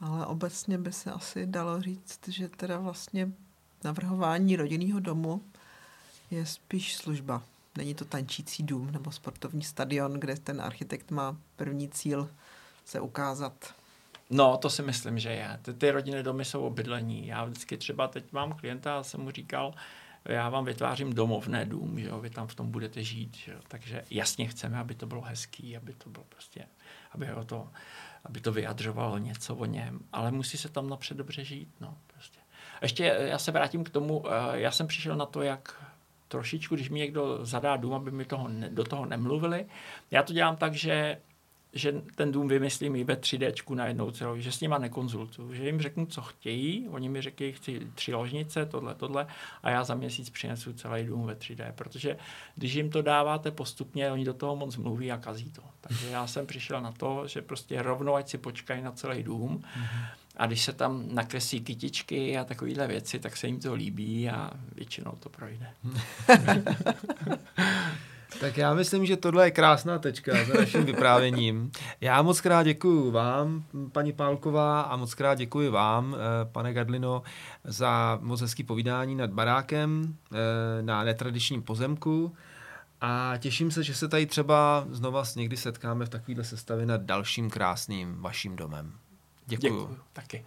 Ale 0.00 0.26
obecně 0.26 0.78
by 0.78 0.92
se 0.92 1.12
asi 1.12 1.46
dalo 1.46 1.82
říct, 1.82 2.28
že 2.28 2.48
teda 2.48 2.78
vlastně 2.78 3.32
navrhování 3.84 4.56
rodinného 4.56 5.00
domu 5.00 5.42
je 6.30 6.46
spíš 6.46 6.96
služba. 6.96 7.42
Není 7.76 7.94
to 7.94 8.04
tančící 8.04 8.62
dům 8.62 8.92
nebo 8.92 9.12
sportovní 9.12 9.62
stadion, 9.62 10.12
kde 10.12 10.36
ten 10.36 10.60
architekt 10.60 11.10
má 11.10 11.36
první 11.56 11.88
cíl 11.88 12.30
se 12.84 13.00
ukázat. 13.00 13.74
No, 14.30 14.56
to 14.56 14.70
si 14.70 14.82
myslím, 14.82 15.18
že 15.18 15.30
je. 15.30 15.58
Ty, 15.62 15.74
ty 15.74 15.90
rodinné 15.90 16.22
domy 16.22 16.44
jsou 16.44 16.62
obydlení. 16.62 17.26
Já 17.26 17.44
vždycky 17.44 17.76
třeba 17.76 18.08
teď 18.08 18.32
mám 18.32 18.52
klienta 18.52 18.98
a 18.98 19.02
jsem 19.02 19.20
mu 19.20 19.30
říkal, 19.30 19.74
já 20.28 20.48
vám 20.48 20.64
vytvářím 20.64 21.12
domov, 21.12 21.48
ne 21.48 21.64
dům, 21.64 22.00
že 22.00 22.06
jo, 22.06 22.20
vy 22.20 22.30
tam 22.30 22.46
v 22.46 22.54
tom 22.54 22.70
budete 22.70 23.02
žít, 23.02 23.36
že 23.36 23.52
jo. 23.52 23.58
takže 23.68 24.04
jasně 24.10 24.48
chceme, 24.48 24.78
aby 24.78 24.94
to 24.94 25.06
bylo 25.06 25.20
hezký, 25.20 25.76
aby 25.76 25.92
to 25.92 26.10
bylo 26.10 26.24
prostě, 26.24 26.64
aby 27.12 27.26
ho 27.26 27.44
to 27.44 27.68
aby 28.26 28.40
to 28.40 28.52
vyjadřovalo 28.52 29.18
něco 29.18 29.56
o 29.56 29.64
něm, 29.64 30.00
ale 30.12 30.30
musí 30.30 30.58
se 30.58 30.68
tam 30.68 30.88
napřed 30.88 31.16
dobře 31.16 31.44
žít. 31.44 31.68
No, 31.80 31.98
prostě. 32.06 32.40
Ještě 32.82 33.04
já 33.04 33.38
se 33.38 33.52
vrátím 33.52 33.84
k 33.84 33.90
tomu, 33.90 34.24
eh, 34.26 34.60
já 34.60 34.70
jsem 34.70 34.86
přišel 34.86 35.16
na 35.16 35.26
to, 35.26 35.42
jak 35.42 35.84
trošičku, 36.28 36.74
když 36.74 36.90
mi 36.90 36.98
někdo 36.98 37.44
zadá 37.46 37.76
dům, 37.76 37.94
aby 37.94 38.10
mi 38.10 38.24
toho, 38.24 38.48
do 38.68 38.84
toho 38.84 39.06
nemluvili. 39.06 39.66
Já 40.10 40.22
to 40.22 40.32
dělám 40.32 40.56
tak, 40.56 40.74
že 40.74 41.20
že 41.76 42.02
ten 42.14 42.32
dům 42.32 42.48
vymyslím 42.48 42.96
i 42.96 43.04
ve 43.04 43.14
3D 43.14 43.74
najednou 43.74 44.10
celou, 44.10 44.36
že 44.36 44.52
s 44.52 44.60
nima 44.60 44.78
nekonzultuju, 44.78 45.54
že 45.54 45.66
jim 45.66 45.80
řeknu, 45.80 46.06
co 46.06 46.22
chtějí, 46.22 46.88
oni 46.88 47.08
mi 47.08 47.22
řekli, 47.22 47.52
chci 47.52 47.80
tři 47.94 48.14
ložnice, 48.14 48.66
tohle, 48.66 48.94
tohle 48.94 49.26
a 49.62 49.70
já 49.70 49.84
za 49.84 49.94
měsíc 49.94 50.30
přinesu 50.30 50.72
celý 50.72 51.04
dům 51.04 51.26
ve 51.26 51.34
3D, 51.34 51.72
protože 51.72 52.16
když 52.54 52.74
jim 52.74 52.90
to 52.90 53.02
dáváte 53.02 53.50
postupně, 53.50 54.12
oni 54.12 54.24
do 54.24 54.34
toho 54.34 54.56
moc 54.56 54.76
mluví 54.76 55.12
a 55.12 55.16
kazí 55.16 55.50
to. 55.50 55.62
Takže 55.80 56.08
já 56.08 56.26
jsem 56.26 56.46
přišel 56.46 56.80
na 56.80 56.92
to, 56.92 57.26
že 57.26 57.42
prostě 57.42 57.82
rovnou, 57.82 58.14
ať 58.14 58.28
si 58.28 58.38
počkají 58.38 58.82
na 58.82 58.92
celý 58.92 59.22
dům 59.22 59.64
a 60.36 60.46
když 60.46 60.64
se 60.64 60.72
tam 60.72 61.04
nakreslí 61.14 61.60
kytičky 61.60 62.38
a 62.38 62.44
takovéhle 62.44 62.86
věci, 62.86 63.18
tak 63.18 63.36
se 63.36 63.46
jim 63.46 63.60
to 63.60 63.74
líbí 63.74 64.28
a 64.28 64.50
většinou 64.74 65.12
to 65.20 65.28
projde. 65.28 65.70
Tak 68.40 68.56
já 68.56 68.74
myslím, 68.74 69.06
že 69.06 69.16
tohle 69.16 69.46
je 69.46 69.50
krásná 69.50 69.98
tečka 69.98 70.32
za 70.44 70.54
naším 70.54 70.84
vyprávěním. 70.86 71.70
Já 72.00 72.22
moc 72.22 72.40
krát 72.40 72.62
děkuji 72.62 73.10
vám, 73.10 73.64
paní 73.92 74.12
Pálková, 74.12 74.80
a 74.80 74.96
moc 74.96 75.14
krát 75.14 75.34
děkuji 75.34 75.70
vám, 75.70 76.14
eh, 76.14 76.44
pane 76.44 76.72
Gadlino, 76.72 77.22
za 77.64 78.18
moc 78.22 78.40
hezký 78.40 78.64
povídání 78.64 79.14
nad 79.14 79.30
barákem 79.30 80.14
eh, 80.32 80.82
na 80.82 81.04
netradičním 81.04 81.62
pozemku. 81.62 82.34
A 83.00 83.34
těším 83.38 83.70
se, 83.70 83.82
že 83.82 83.94
se 83.94 84.08
tady 84.08 84.26
třeba 84.26 84.86
znova 84.90 85.22
někdy 85.36 85.56
setkáme 85.56 86.06
v 86.06 86.08
takovéhle 86.08 86.44
sestavě 86.44 86.86
nad 86.86 87.00
dalším 87.00 87.50
krásným 87.50 88.16
vaším 88.18 88.56
domem. 88.56 88.92
Děkuji. 89.46 89.62
Děkuji 89.66 89.98
taky. 90.12 90.44